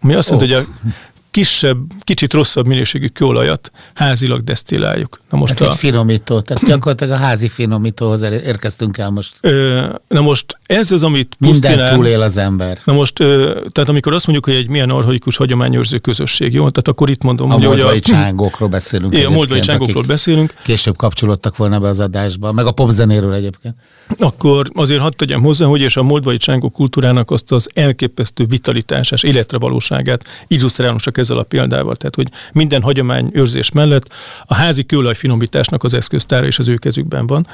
[0.00, 0.56] Ami azt jelenti, Ó.
[0.56, 0.90] hogy a
[1.38, 5.20] kisebb, kicsit rosszabb minőségű kőolajat házilag desztilláljuk.
[5.30, 6.40] Na most Hát a, egy finomító.
[6.40, 9.36] Tehát gyakorlatilag a házi finomítóhoz érkeztünk el most.
[9.40, 12.78] ö, na most ez az, amit Minden pusztinán- túlél az ember.
[12.84, 16.60] Na most, ö, tehát amikor azt mondjuk, hogy egy milyen arhaikus hagyományőrző közösség, jó?
[16.60, 19.12] Tehát akkor itt mondom, A hogy, hogy moldvai csángókról beszélünk.
[19.12, 23.74] Igen, a moldvai csángokról beszélünk, Később kapcsolódtak volna be az adásba, meg a popzenéről egyébként.
[24.18, 29.22] Akkor azért hadd tegyem hozzá, hogy és a moldvai csángó kultúrának azt az elképesztő vitalitásás,
[29.22, 31.96] életre valóságát illusztrálom csak ezzel a példával.
[31.96, 34.12] Tehát, hogy minden hagyományőrzés mellett
[34.46, 37.46] a házi kőolaj finomításnak az eszköztára is az ő kezükben van.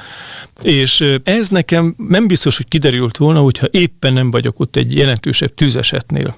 [0.61, 5.53] És ez nekem nem biztos, hogy kiderült volna, hogyha éppen nem vagyok ott egy jelentősebb
[5.53, 6.35] tűzesetnél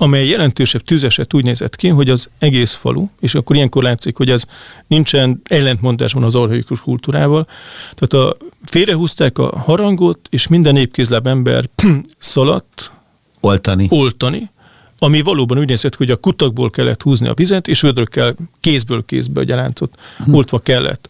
[0.00, 4.30] amely jelentősebb tűzeset úgy nézett ki, hogy az egész falu, és akkor ilyenkor látszik, hogy
[4.30, 4.44] ez
[4.86, 7.46] nincsen ellentmondásban az arhaikus kultúrával.
[7.94, 11.68] Tehát a, félrehúzták a harangot, és minden népkézláb ember
[12.18, 12.92] szaladt
[13.40, 13.86] Oltani.
[13.90, 14.50] oltani,
[14.98, 19.40] ami valóban úgy nézett, hogy a kutakból kellett húzni a vizet, és vödrökkel kézből kézbe
[19.52, 19.98] a láncot
[20.32, 21.08] oltva kellett.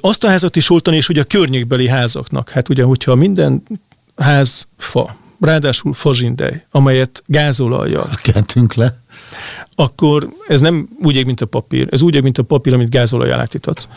[0.00, 2.48] Azt a házat is oltani, és ugye a környékbeli házaknak.
[2.48, 3.62] Hát ugye, hogyha minden
[4.16, 9.00] ház fa, ráadásul fazsindej, amelyet gázolajjal, Keltünk le.
[9.74, 11.88] akkor ez nem úgy ég, mint a papír.
[11.90, 13.88] Ez úgy ég, mint a papír, amit gázolaj átítatsz.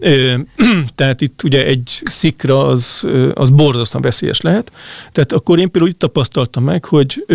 [0.94, 4.72] Tehát itt ugye egy szikra az, az borzasztóan veszélyes lehet.
[5.12, 7.26] Tehát akkor én például itt tapasztaltam meg, hogy,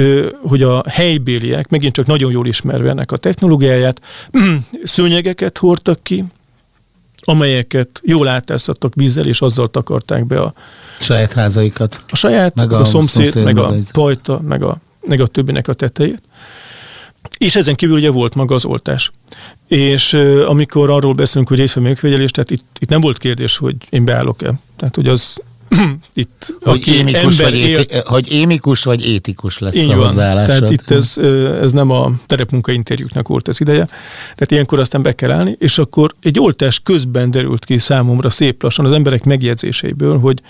[0.42, 4.02] hogy a helybéliek, megint csak nagyon jól ismerve ennek a technológiáját,
[4.84, 6.24] szőnyegeket hordtak ki,
[7.24, 10.54] amelyeket jól átáztattak vízzel, és azzal takarták be a,
[11.00, 12.02] Saját házaikat.
[12.10, 15.28] a saját, Meg a, a szomszéd, szomszéd, meg meg a pajta, meg a, meg a
[15.28, 16.22] többinek a tetejét.
[17.38, 19.12] És ezen kívül ugye volt maga az oltás.
[19.68, 20.14] És
[20.48, 24.54] amikor arról beszélünk, hogy részben megfigyelés, tehát itt, itt nem volt kérdés, hogy én beállok-e.
[24.76, 25.38] Tehát, hogy az
[26.14, 30.56] itt, Hogy émikus, vagy él- éti, hogy émikus vagy étikus lesz így a hozzáállásod.
[30.56, 31.18] Tehát itt ez,
[31.62, 33.86] ez nem a terepmunkainterjúknak volt az ideje.
[34.22, 38.64] Tehát ilyenkor aztán be kell állni, és akkor egy oltás közben derült ki számomra szép
[38.64, 40.42] lassan az emberek megjegyzéseiből, hogy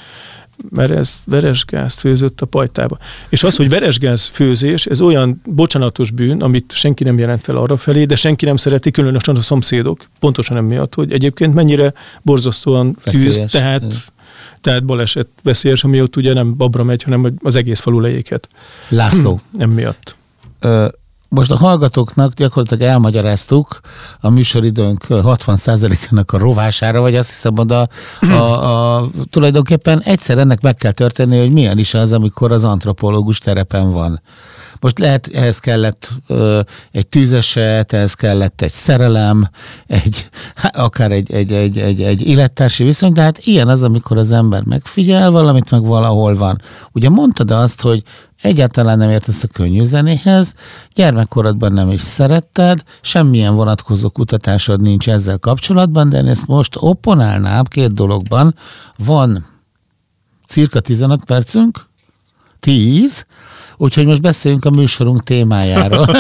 [0.70, 2.98] mert ez veresgázt főzött a pajtába.
[3.30, 7.78] És az, hogy veresgáz főzés, ez olyan bocsánatos bűn, amit senki nem jelent fel arra
[7.78, 13.42] felé, de senki nem szereti, különösen a szomszédok, pontosan emiatt, hogy egyébként mennyire borzasztóan tűz,
[13.52, 13.98] tehát, Igen.
[14.64, 18.48] Tehát baleset veszélyes, ami ott ugye nem babra megy, hanem az egész falu leéket
[18.90, 20.16] László, emiatt.
[20.60, 20.88] ö,
[21.34, 23.80] most a hallgatóknak gyakorlatilag elmagyaráztuk
[24.20, 27.88] a műsoridőnk 60%-ának a rovására, vagy azt hiszem, hogy a,
[28.34, 33.40] a, a, tulajdonképpen egyszer ennek meg kell történni, hogy milyen is az, amikor az antropológus
[33.40, 34.22] terepen van.
[34.84, 36.60] Most lehet, ehhez kellett ö,
[36.92, 39.48] egy tűzeset, ehhez kellett egy szerelem,
[39.88, 44.18] egy, há- akár egy, egy, egy, egy, egy élettársi viszony, de hát ilyen az, amikor
[44.18, 46.62] az ember megfigyel valamit, meg valahol van.
[46.92, 48.04] Ugye mondtad azt, hogy
[48.42, 50.56] egyáltalán nem értesz a könnyű zenéhez,
[50.94, 57.64] gyermekkorodban nem is szeretted, semmilyen vonatkozó kutatásod nincs ezzel kapcsolatban, de én ezt most opponálnám
[57.64, 58.56] két dologban.
[58.98, 59.46] Van
[60.48, 61.92] cirka 15 percünk,
[62.64, 63.26] 10,
[63.78, 66.08] úgyhogy most beszéljünk a műsorunk témájáról.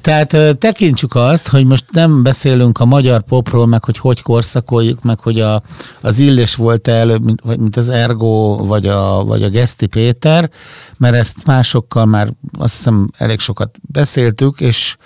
[0.00, 5.20] Tehát tekintsük azt, hogy most nem beszélünk a magyar popról, meg hogy hogy korszakoljuk, meg
[5.20, 5.62] hogy a,
[6.00, 10.50] az Illés volt előbb, mint, mint az Ergo, vagy a, vagy a Geszti Péter,
[10.96, 14.96] mert ezt másokkal már azt hiszem elég sokat beszéltük, és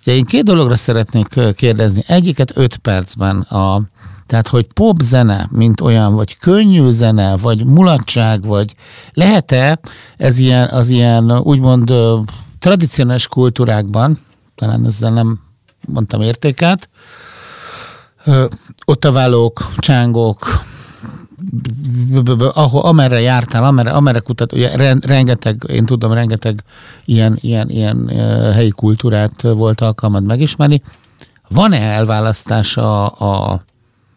[0.00, 2.04] ugye én két dologra szeretnék kérdezni.
[2.06, 3.82] Egyiket öt percben a,
[4.32, 8.74] tehát, hogy pop zene, mint olyan, vagy könnyű zene, vagy mulatság, vagy
[9.12, 9.78] lehet-e
[10.16, 11.92] ez ilyen, az ilyen úgymond
[12.58, 14.18] tradicionális kultúrákban,
[14.54, 15.40] talán ezzel nem
[15.86, 16.88] mondtam értéket,
[18.84, 20.64] ottaválók, csángok,
[22.52, 26.64] ahol, amerre jártál, amerre, amerre kutat, ugye rengeteg, én tudom, rengeteg
[27.04, 28.08] ilyen, ilyen, ilyen
[28.52, 30.82] helyi kultúrát volt alkalmad megismerni.
[31.48, 33.62] Van-e elválasztása a, a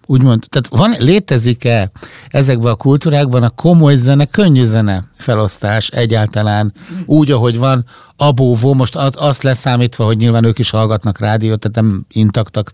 [0.05, 1.91] úgymond, tehát van, létezik-e
[2.27, 6.73] ezekben a kultúrákban a komoly zene, könnyű zene felosztás egyáltalán
[7.05, 7.85] úgy, ahogy van,
[8.17, 12.73] abóvó, most azt leszámítva, hogy nyilván ők is hallgatnak rádiót, tehát nem intaktak,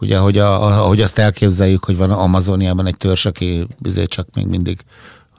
[0.00, 4.46] ugye, ahogy, a, ahogy azt elképzeljük, hogy van Amazoniában egy törzs, aki bizony csak még
[4.46, 4.80] mindig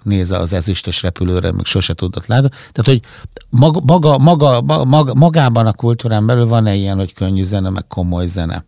[0.03, 2.49] nézze az ezüstös repülőre, még sose tudott látni.
[2.49, 3.01] Tehát, hogy
[3.49, 8.27] maga, maga, maga, maga, magában a kultúrán belül van-e ilyen, hogy könnyű zene, meg komoly
[8.27, 8.65] zene?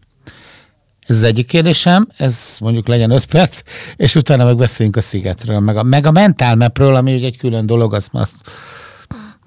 [1.10, 3.62] Ez az egyik kérdésem, ez mondjuk legyen öt perc,
[3.96, 7.38] és utána meg beszéljünk a szigetről, meg a, meg a mentál mapről, ami ugye egy
[7.38, 8.36] külön dolog, azt, azt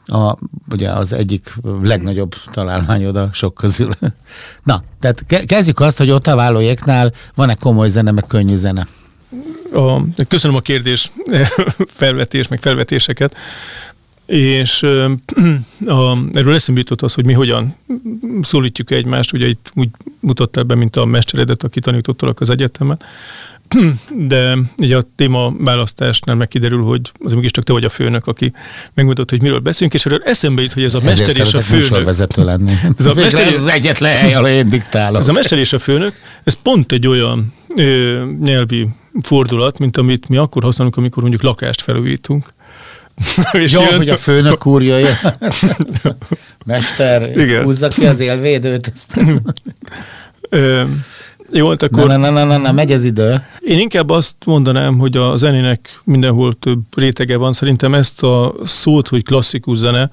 [0.06, 0.36] a,
[0.70, 3.90] ugye az egyik legnagyobb találmányod a sok közül.
[4.62, 8.86] Na, tehát kezdjük azt, hogy ott a vállójéknál van-e komoly zene, meg könnyű zene?
[9.74, 11.12] A, köszönöm a kérdés,
[12.00, 13.36] felvetés, meg felvetéseket.
[14.32, 14.82] És
[15.86, 17.74] a, erről eszembe jutott az, hogy mi hogyan
[18.42, 19.88] szólítjuk egymást, ugye itt úgy
[20.20, 22.98] mutattál be, mint a mesteredet, aki tanítottalak az egyetemen,
[24.32, 28.52] de ugye a téma választásnál megkiderül, hogy az mégiscsak te vagy a főnök, aki
[28.94, 31.60] megmutatott, hogy miről beszélünk, és erről eszembe jut, hogy ez a Ezért mester és a
[31.60, 32.34] főnök.
[32.36, 32.72] lenni.
[32.98, 35.20] Ez, a mester, ez az egyetlen hely, ahol én diktálok.
[35.20, 36.14] Ez a mester és a főnök,
[36.44, 38.88] ez pont egy olyan ö, nyelvi
[39.22, 42.52] fordulat, mint amit mi akkor használunk, amikor mondjuk lakást felújítunk.
[43.52, 43.96] és Jó, jön...
[43.96, 45.16] hogy a főnök úr jöjjön.
[46.66, 47.62] Mester, Igen.
[47.62, 48.92] húzza ki az élvédőt.
[50.48, 50.82] Ö,
[51.52, 52.06] jó, hát akkor...
[52.06, 53.44] Na, na, na, na, na, megy az idő.
[53.60, 57.52] Én inkább azt mondanám, hogy a zenének mindenhol több rétege van.
[57.52, 60.10] Szerintem ezt a szót, hogy klasszikus zene,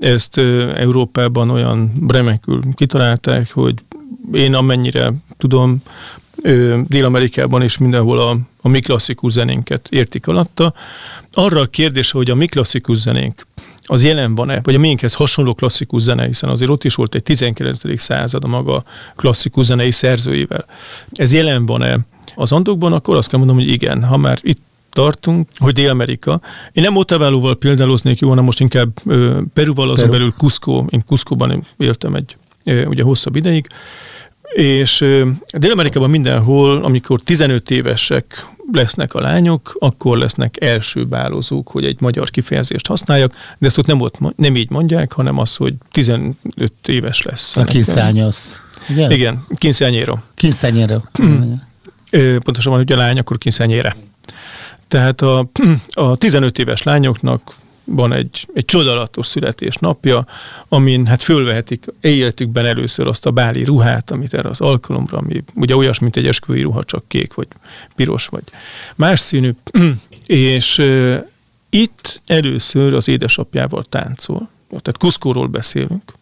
[0.00, 0.38] ezt
[0.76, 3.74] Európában olyan remekül kitalálták, hogy
[4.32, 5.82] én amennyire tudom,
[6.88, 10.74] Dél-Amerikában és mindenhol a, a mi klasszikus zenénket értik alatta.
[11.32, 13.46] Arra a kérdése, hogy a mi klasszikus zenénk
[13.86, 17.22] az jelen van-e, vagy a miénkhez hasonló klasszikus zene, hiszen azért ott is volt egy
[17.22, 18.00] 19.
[18.00, 18.84] század a maga
[19.16, 20.64] klasszikus zenei szerzőivel.
[21.12, 21.98] Ez jelen van-e
[22.34, 26.40] az andokban, akkor azt kell mondanom, hogy igen, ha már itt tartunk, hogy Dél-Amerika.
[26.72, 28.88] Én nem Otaválóval példáloznék, jó, hanem most inkább
[29.52, 30.18] Peruval, azon Peru.
[30.18, 30.84] belül Cusco.
[30.90, 33.66] Én Cusco-ban éltem egy ugye hosszabb ideig.
[34.54, 35.04] És
[35.50, 42.30] Dél-Amerikában mindenhol, amikor 15 évesek lesznek a lányok, akkor lesznek első bálozók, hogy egy magyar
[42.30, 46.34] kifejezést használjak, de ezt ott nem, ott, nem így mondják, hanem az, hogy 15
[46.86, 47.56] éves lesz.
[47.56, 48.62] A kinszányosz.
[48.88, 50.16] Igen, Igen kinszányéro.
[50.34, 50.98] Kinszányéro.
[52.44, 53.96] Pontosan, hogy a lány, akkor kinszányére.
[54.88, 55.50] Tehát a,
[55.90, 57.54] a 15 éves lányoknak
[57.86, 60.26] van egy, egy csodálatos születésnapja,
[60.68, 65.76] amin hát fölvehetik életükben először azt a báli ruhát, amit erre az alkalomra, ami ugye
[65.76, 67.46] olyas, mint egy esküvői ruha, csak kék, vagy
[67.96, 68.42] piros, vagy
[68.94, 69.50] más színű,
[70.26, 71.24] és uh,
[71.70, 74.48] itt először az édesapjával táncol.
[74.68, 76.12] Tehát Kuszkóról beszélünk.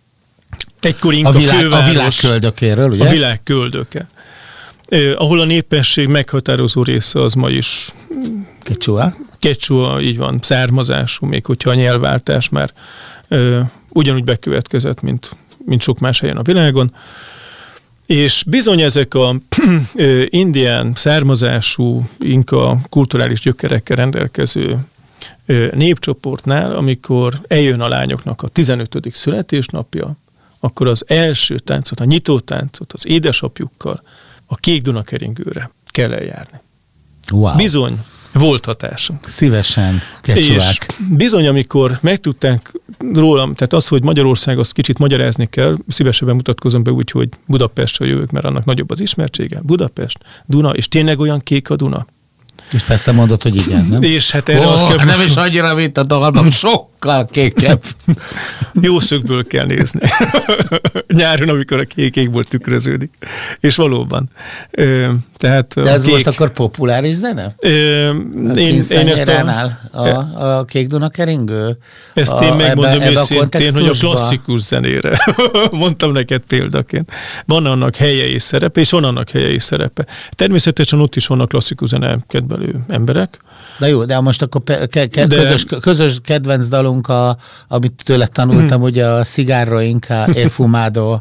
[0.80, 3.06] Egykor a, világ, főváros, a világ köldökéről, ugye?
[3.06, 4.08] A világ köldöke.
[5.16, 7.92] Ahol a népesség meghatározó része az ma is
[8.64, 9.14] Kecsua.
[9.38, 12.70] Kecsua, így van, származású, még hogyha a nyelvváltás már
[13.28, 15.30] ö, ugyanúgy bekövetkezett, mint,
[15.64, 16.94] mint sok más helyen a világon.
[18.06, 19.36] És bizony ezek a
[19.94, 24.78] ö, indián származású, inka kulturális gyökerekkel rendelkező
[25.46, 28.98] ö, népcsoportnál, amikor eljön a lányoknak a 15.
[29.12, 30.16] születésnapja,
[30.60, 34.02] akkor az első táncot, a nyitótáncot az édesapjukkal
[34.46, 36.60] a Kék Dunakeringőre kell eljárni.
[37.32, 37.56] Wow.
[37.56, 37.98] Bizony,
[38.32, 39.14] volt hatása.
[39.24, 40.78] Szívesen, És
[41.08, 42.72] bizony, amikor megtudták
[43.12, 48.08] rólam, tehát az, hogy Magyarország, azt kicsit magyarázni kell, szívesebben mutatkozom be úgy, hogy Budapestről
[48.08, 49.60] jövök, mert annak nagyobb az ismertsége.
[49.62, 52.06] Budapest, Duna, és tényleg olyan kék a Duna.
[52.72, 54.02] És persze mondod, hogy igen, nem?
[54.02, 55.04] És hát erre oh, azt kell...
[55.04, 57.82] Nem is annyira, mint a dalban, sokkal sokkal kékebb.
[58.80, 60.00] Jó szögből kell nézni.
[61.06, 63.12] Nyáron, amikor a kék égból tükröződik.
[63.60, 64.28] És valóban.
[64.70, 67.54] Ö, tehát De ez kék, most akkor populáris zene?
[67.58, 68.10] Ö,
[68.56, 71.78] én, én ezt a, a, a Kék Duna keringő?
[72.14, 75.18] Ezt a, én megmondom ebbe, őszintén, ebbe a hogy a klasszikus zenére.
[75.70, 77.10] Mondtam neked példaként.
[77.44, 80.06] Van annak helye és szerepe, és van annak helye és szerepe.
[80.30, 83.38] Természetesen ott is vannak klasszikus zene kedvelő emberek,
[83.78, 85.36] Na jó, de most akkor pe, ke, ke, de...
[85.36, 87.36] közös, közös kedvenc dalunk, a,
[87.68, 88.86] amit tőle tanultam, hmm.
[88.86, 91.20] ugye a Cigarro Inca El Fumado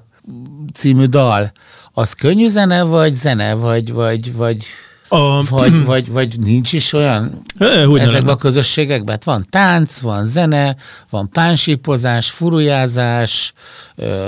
[0.74, 1.52] című dal.
[1.94, 4.66] Az könnyű zene, vagy zene, vagy, vagy, vagy,
[5.08, 5.44] a...
[5.50, 9.14] vagy, vagy, vagy nincs is olyan e, ezekben a közösségekben?
[9.14, 10.76] Hát van tánc, van zene,
[11.10, 13.54] van pánsípozás, furujázás,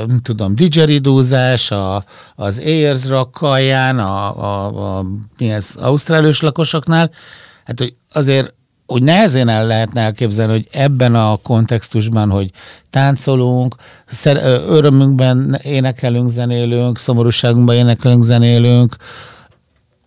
[0.08, 2.04] nem tudom, didgeridózás, a,
[2.36, 5.06] az Ayers Rock a, a, a,
[5.38, 7.12] mi ez, ausztrálius lakosoknál,
[7.66, 8.54] hát hogy azért
[8.86, 12.50] hogy nehezen el lehetne elképzelni, hogy ebben a kontextusban, hogy
[12.90, 13.76] táncolunk,
[14.68, 18.96] örömünkben énekelünk, zenélünk, szomorúságunkban énekelünk, zenélünk,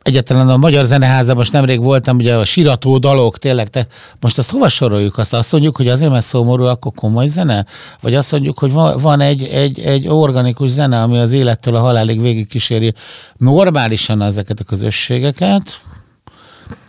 [0.09, 3.87] egyetlen a Magyar Zeneházban most nemrég voltam, ugye a sirató dalok, tényleg, te,
[4.21, 5.19] most azt hova soroljuk?
[5.19, 7.65] Azt azt mondjuk, hogy azért, mert szomorú, akkor komoly zene?
[8.01, 11.81] Vagy azt mondjuk, hogy van, van egy, egy, egy organikus zene, ami az élettől a
[11.81, 12.93] halálig végigkíséri
[13.37, 15.81] normálisan ezeket a közösségeket,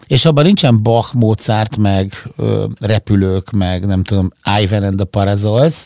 [0.09, 4.31] és abban nincsen Bach, Mozart, meg ö, repülők, meg nem tudom,
[4.61, 5.85] Ivan and the Parasols,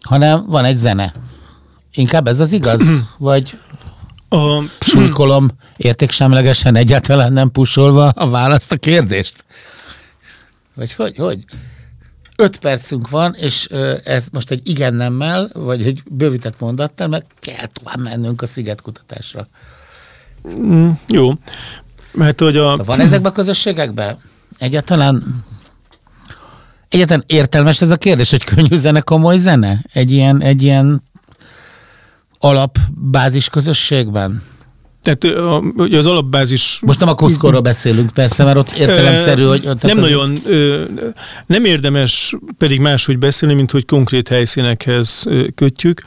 [0.00, 1.14] hanem van egy zene.
[1.92, 2.82] Inkább ez az igaz?
[3.18, 3.58] Vagy
[4.28, 4.62] a...
[4.80, 9.44] súlykolom értéksemlegesen egyáltalán nem pusolva a választ a kérdést?
[10.74, 11.44] Vagy hogy, hogy?
[12.36, 13.66] Öt percünk van, és
[14.04, 19.48] ez most egy igen nemmel, vagy egy bővített mondattal, meg kell tovább mennünk a szigetkutatásra.
[20.48, 21.32] Mm, jó.
[22.18, 22.70] Mert hogy a...
[22.70, 24.18] Szóval van ezekben a közösségekben?
[24.58, 25.44] Egyáltalán
[26.88, 29.84] Egyáltalán értelmes ez a kérdés, hogy könnyű zene, komoly zene?
[29.92, 31.02] Egy ilyen, egy ilyen
[32.38, 34.42] alapbázis közösségben?
[35.02, 35.38] Tehát
[35.92, 36.78] az alapbázis...
[36.82, 39.62] Most nem a Kuszkorról beszélünk persze, mert ott értelemszerű, hogy...
[39.64, 40.10] Nem az...
[40.10, 40.42] nagyon,
[41.46, 46.02] nem érdemes pedig máshogy beszélni, mint hogy konkrét helyszínekhez kötjük.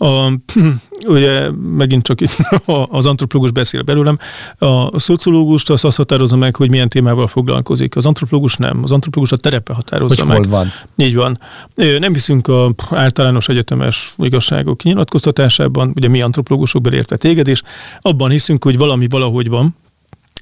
[0.00, 0.32] A,
[1.06, 2.18] ugye megint csak
[2.98, 4.18] az antropológus beszél belőlem,
[4.58, 7.96] a szociológust az azt határozza meg, hogy milyen témával foglalkozik.
[7.96, 8.80] Az antropológus nem.
[8.82, 10.36] Az antropológus a terepe határozza hogy meg.
[10.36, 10.68] Hol van.
[11.06, 11.40] Így van.
[11.74, 17.62] Nem hiszünk a általános egyetemes igazságok kinyilatkoztatásában, ugye mi antropológusok belértve téged, és
[18.00, 19.76] abban hiszünk, hogy valami valahogy van,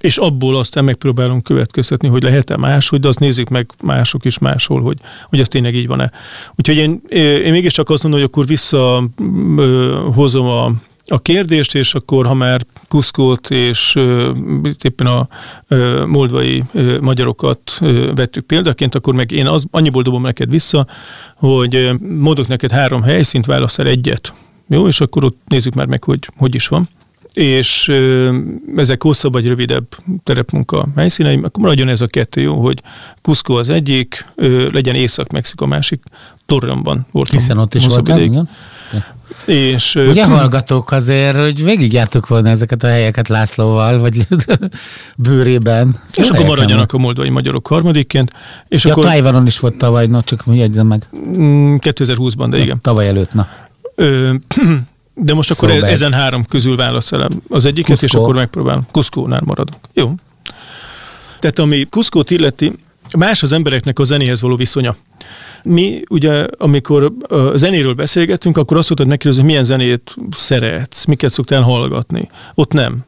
[0.00, 4.82] és abból aztán megpróbálunk következtetni, hogy lehet-e máshogy, de azt nézzük meg mások is máshol,
[4.82, 6.10] hogy, hogy ez tényleg így van-e.
[6.56, 7.00] Úgyhogy én,
[7.44, 10.72] én mégiscsak azt mondom, hogy akkor visszahozom a,
[11.08, 14.36] a kérdést, és akkor, ha már Kuszkót és uh,
[14.82, 15.28] éppen a
[15.70, 20.86] uh, moldvai uh, magyarokat uh, vettük példaként, akkor meg én az, annyiból dobom neked vissza,
[21.36, 24.32] hogy uh, mondok neked három helyszínt, válasz egyet.
[24.68, 26.88] Jó, és akkor ott nézzük már meg, hogy hogy is van
[27.36, 27.92] és
[28.76, 29.86] ezek hosszabb vagy rövidebb
[30.24, 32.82] terepmunka helyszíneim, akkor maradjon ez a kettő jó, hogy
[33.22, 34.26] Cusco az egyik,
[34.72, 36.02] legyen Észak-Mexika a másik,
[36.46, 37.38] Torreonban voltam.
[37.38, 38.48] Hiszen ott is voltam, igen.
[39.44, 44.26] És, Ugye hallgatók azért, hogy végigjártuk volna ezeket a helyeket Lászlóval, vagy
[45.16, 46.00] bőrében.
[46.06, 48.32] Szóval és akkor maradjanak a moldvai magyarok harmadikként.
[48.68, 49.04] És ja, akkor...
[49.04, 51.08] Tájvanon is volt tavaly, no, csak jegyzem meg.
[51.12, 52.80] 2020-ban, de igen.
[52.80, 53.48] Tavaly előtt, na.
[53.94, 54.34] Ö,
[55.18, 58.06] De most akkor szóval ezen három közül válaszolom az egyiket, Kuszkó.
[58.06, 58.86] és akkor megpróbálom.
[58.90, 59.80] Kuszkónál maradunk.
[59.92, 60.14] Jó.
[61.38, 62.72] Tehát ami Kuszkót illeti,
[63.18, 64.96] más az embereknek a zenéhez való viszonya.
[65.62, 71.32] Mi ugye, amikor a zenéről beszélgetünk, akkor azt mondtad megkérdezni, hogy milyen zenét szeretsz, miket
[71.32, 72.28] szoktál hallgatni.
[72.54, 73.04] Ott nem.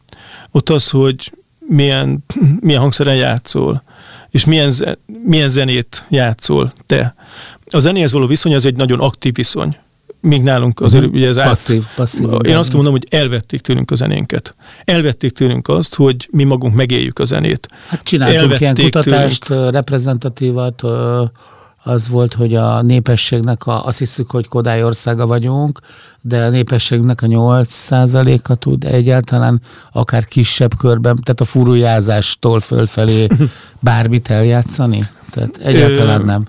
[0.51, 2.25] Ott az, hogy milyen,
[2.61, 3.83] milyen hangszeren játszol,
[4.31, 4.75] és milyen,
[5.23, 7.15] milyen zenét játszol te.
[7.71, 9.77] A zenéhez való viszony az egy nagyon aktív viszony
[10.21, 11.19] míg nálunk azért uh-huh.
[11.19, 12.29] ugye ez passzív, át, passzív.
[12.43, 14.55] Én azt kell mondom, hogy elvették tőlünk a zenénket.
[14.85, 17.69] Elvették tőlünk azt, hogy mi magunk megéljük a zenét.
[17.89, 19.71] Hát csináltunk elvették ilyen kutatást, tőlünk.
[19.71, 20.83] reprezentatívat,
[21.83, 25.81] az volt, hogy a népességnek, a, azt hiszük, hogy Kodály országa vagyunk,
[26.21, 29.61] de a népességnek a 8%-a tud egyáltalán
[29.93, 33.27] akár kisebb körben, tehát a furujázástól fölfelé
[33.81, 35.09] bármit eljátszani?
[35.31, 36.47] Tehát egyáltalán nem.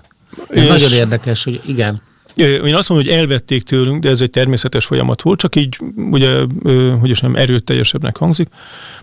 [0.48, 2.00] Ez nagyon érdekes, hogy igen.
[2.40, 6.40] Én azt mondom, hogy elvették tőlünk, de ez egy természetes folyamat volt, csak így, ugye,
[7.00, 8.48] hogy is nem erőteljesebbnek hangzik.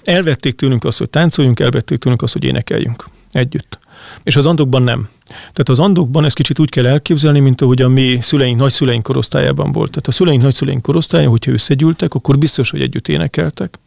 [0.03, 3.79] Elvették tőlünk azt, hogy táncoljunk, elvették tőlünk azt, hogy énekeljünk együtt.
[4.23, 5.09] És az andokban nem.
[5.27, 9.71] Tehát az andokban ezt kicsit úgy kell elképzelni, mint ahogy a mi szüleink, nagyszüleink korosztályában
[9.71, 9.89] volt.
[9.89, 13.79] Tehát a szüleink, nagyszüleink korosztálya, hogyha összegyűltek, akkor biztos, hogy együtt énekeltek.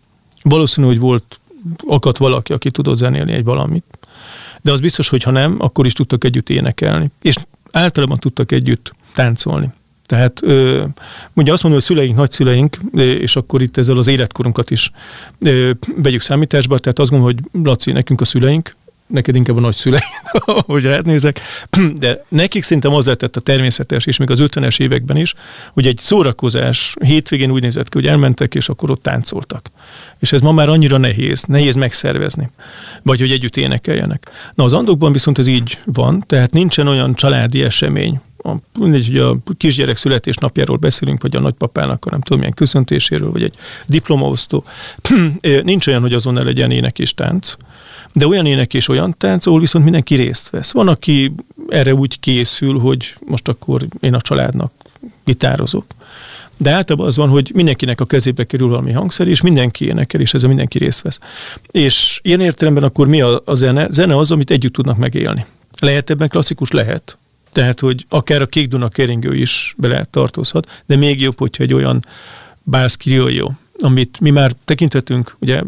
[0.42, 1.40] Valószínű, hogy volt,
[1.86, 3.84] akadt valaki, aki tudott zenélni egy valamit.
[4.62, 7.10] De az biztos, hogy ha nem, akkor is tudtak együtt énekelni.
[7.22, 7.36] És
[7.70, 9.72] általában tudtak együtt táncolni.
[10.06, 10.40] Tehát
[11.32, 14.90] mondja azt mondom, hogy szüleink, nagyszüleink, és akkor itt ezzel az életkorunkat is
[15.96, 18.76] vegyük számításba, tehát azt gondolom, hogy Laci, nekünk a szüleink,
[19.10, 20.02] neked inkább a nagyszüleid,
[20.66, 21.40] hogy rád nézek,
[21.98, 25.34] de nekik szerintem az lehetett a természetes, és még az 50-es években is,
[25.72, 29.70] hogy egy szórakozás hétvégén úgy nézett ki, hogy elmentek, és akkor ott táncoltak.
[30.18, 32.50] És ez ma már annyira nehéz, nehéz megszervezni,
[33.02, 34.30] vagy hogy együtt énekeljenek.
[34.54, 39.18] Na az andokban viszont ez így van, tehát nincsen olyan családi esemény, a, mindegy, hogy
[39.18, 43.54] a kisgyerek születésnapjáról beszélünk, vagy a nagypapának a nem tudom milyen köszöntéséről, vagy egy
[43.86, 44.64] diplomaosztó.
[45.62, 47.54] Nincs olyan, hogy azon ne legyen ének és tánc,
[48.12, 50.72] de olyan ének és olyan tánc, ahol viszont mindenki részt vesz.
[50.72, 51.34] Van, aki
[51.68, 54.72] erre úgy készül, hogy most akkor én a családnak
[55.24, 55.84] gitározok.
[56.56, 60.34] De általában az van, hogy mindenkinek a kezébe kerül valami hangszer, és mindenki énekel, és
[60.34, 61.18] ez a mindenki részt vesz.
[61.70, 63.86] És ilyen értelemben akkor mi a, a zene?
[63.90, 65.44] Zene az, amit együtt tudnak megélni.
[65.80, 66.70] Lehet ebben klasszikus?
[66.70, 67.18] Lehet.
[67.52, 71.72] Tehát, hogy akár a Kék Duna keringő is bele tartozhat, de még jobb, hogyha egy
[71.72, 72.04] olyan
[73.30, 73.46] jó,
[73.82, 75.62] amit mi már tekintetünk, ugye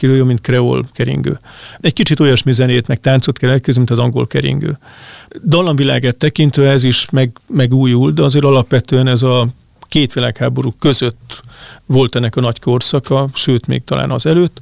[0.00, 1.38] jó, mint kreol keringő.
[1.80, 4.78] Egy kicsit olyasmi zenét, meg táncot kell elképzelni, mint az angol keringő.
[5.44, 9.48] Dallamvilágát tekintve ez is meg, megújul, de azért alapvetően ez a
[9.88, 11.42] két világháború között
[11.86, 14.60] volt ennek a nagy korszaka, sőt, még talán az előtt.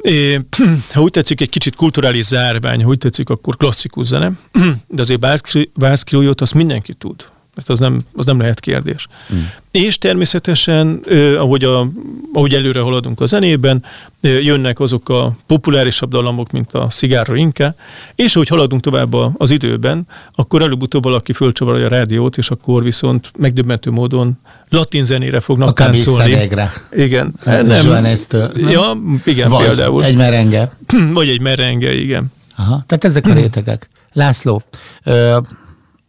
[0.00, 0.40] É,
[0.92, 4.32] ha úgy tetszik, egy kicsit kulturális zárvány, ha úgy tetszik, akkor klasszikus zene,
[4.88, 5.26] de azért
[5.74, 7.24] Vászkriójót azt mindenki tud.
[7.66, 9.06] Az nem, az nem lehet kérdés.
[9.34, 9.38] Mm.
[9.70, 11.00] És természetesen,
[11.38, 11.88] ahogy, a,
[12.32, 13.84] ahogy előre haladunk a zenében,
[14.20, 17.74] jönnek azok a populárisabb dallamok, mint a Szigárra Inka,
[18.14, 23.30] és ahogy haladunk tovább az időben, akkor előbb-utóbb valaki fölcsavarja a rádiót, és akkor viszont
[23.38, 24.38] megdöbbentő módon
[24.68, 26.48] latin zenére fognak a táncolni.
[26.92, 27.34] Igen.
[27.44, 27.70] Nem.
[27.70, 28.50] Zsuanesztől.
[28.56, 28.92] Ja,
[29.24, 30.04] igen, Vagy például.
[30.04, 30.70] egy merenge.
[31.12, 32.32] Vagy egy merenge, igen.
[32.56, 33.88] Aha, tehát ezek a rétegek.
[34.12, 34.62] László,
[35.04, 35.38] ö,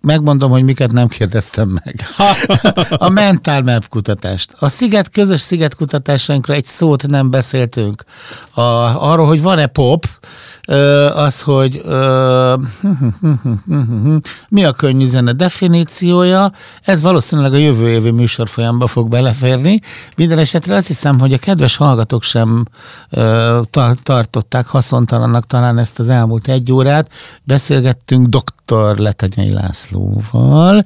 [0.02, 2.06] megmondom, hogy miket nem kérdeztem meg.
[2.90, 4.56] A mental map kutatást.
[4.60, 8.04] A sziget, közös szigetkutatásainkra egy szót nem beszéltünk.
[8.54, 8.62] A,
[9.12, 10.06] arról, hogy van-e pop,
[11.14, 11.82] az, hogy
[14.50, 16.52] mi a könnyű zene definíciója,
[16.82, 19.80] ez valószínűleg a jövő évi műsorfolyamba fog beleférni.
[20.16, 22.66] Minden esetre azt hiszem, hogy a kedves hallgatók sem
[24.04, 27.10] tartották haszontalannak talán ezt az elmúlt egy órát.
[27.44, 28.98] Beszélgettünk dr.
[28.98, 30.86] Letanyai Lászlóval,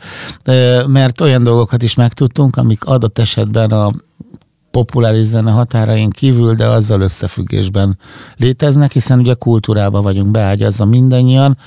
[0.88, 3.92] mert olyan dolgokat is megtudtunk, amik adott esetben a
[4.76, 7.98] populáris zene határain kívül, de azzal összefüggésben
[8.38, 11.58] léteznek, hiszen ugye kultúrába vagyunk beágyazva mindannyian,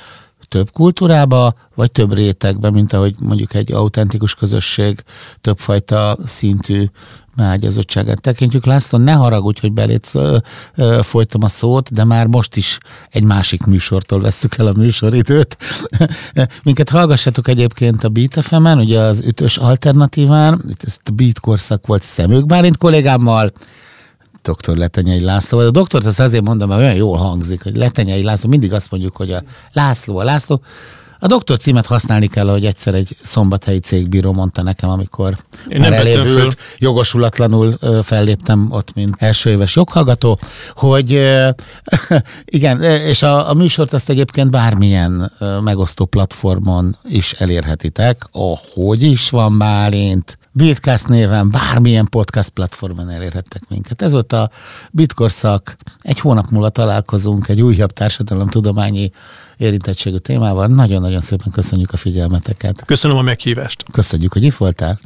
[0.49, 5.03] több kultúrába, vagy több rétegbe, mint ahogy mondjuk egy autentikus közösség
[5.41, 6.85] többfajta szintű
[7.39, 8.67] beágyazottságát tekintjük.
[8.67, 10.13] László, ne haragudj, hogy belét
[11.01, 12.79] folytam a szót, de már most is
[13.11, 15.57] egy másik műsortól vesszük el a műsoridőt.
[16.65, 22.03] Minket hallgassatok egyébként a Beat fm ugye az ütős alternatíván, ezt a Beat korszak volt
[22.03, 23.51] Szemők Bálint kollégámmal,
[24.43, 24.77] dr.
[24.77, 25.59] Letenyei László.
[25.59, 29.17] A doktort azt azért mondom, mert olyan jól hangzik, hogy Letenyei László, mindig azt mondjuk,
[29.17, 30.61] hogy a László, a László.
[31.19, 35.37] A doktor címet használni kell, hogy egyszer egy szombathelyi cégbíró mondta nekem, amikor
[35.69, 40.39] Én már elévült, jogosulatlanul felléptem ott, mint első éves joghallgató,
[40.75, 41.11] hogy
[42.45, 49.59] igen, és a, a műsort azt egyébként bármilyen megosztó platformon is elérhetitek, ahogy is van
[49.59, 54.03] Bálint, Bitcast néven bármilyen podcast platformon elérhettek minket.
[54.03, 54.51] Ez volt a
[54.91, 55.77] Bitkorszak.
[56.01, 59.11] Egy hónap múlva találkozunk egy újabb társadalomtudományi
[59.59, 60.67] érintettségű témával.
[60.67, 62.83] Nagyon-nagyon szépen köszönjük a figyelmeteket.
[62.87, 63.85] Köszönöm a meghívást.
[63.93, 64.99] Köszönjük, hogy itt voltál.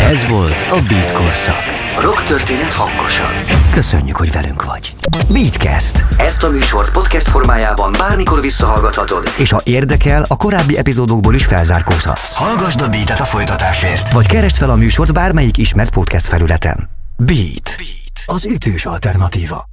[0.00, 1.78] Ez volt a Beat Korszak.
[2.00, 3.30] Rock történet hangosan.
[3.72, 4.94] Köszönjük, hogy velünk vagy.
[5.32, 6.04] Beatcast.
[6.18, 9.24] Ezt a műsort podcast formájában bármikor visszahallgathatod.
[9.38, 12.34] És ha érdekel, a korábbi epizódokból is felzárkózhatsz.
[12.34, 14.12] Hallgasd a Beat-et a folytatásért.
[14.12, 16.88] Vagy keresd fel a műsort bármelyik ismert podcast felületen.
[17.16, 17.74] Beat.
[17.76, 18.22] Beat.
[18.26, 19.64] Az ütős alternatíva.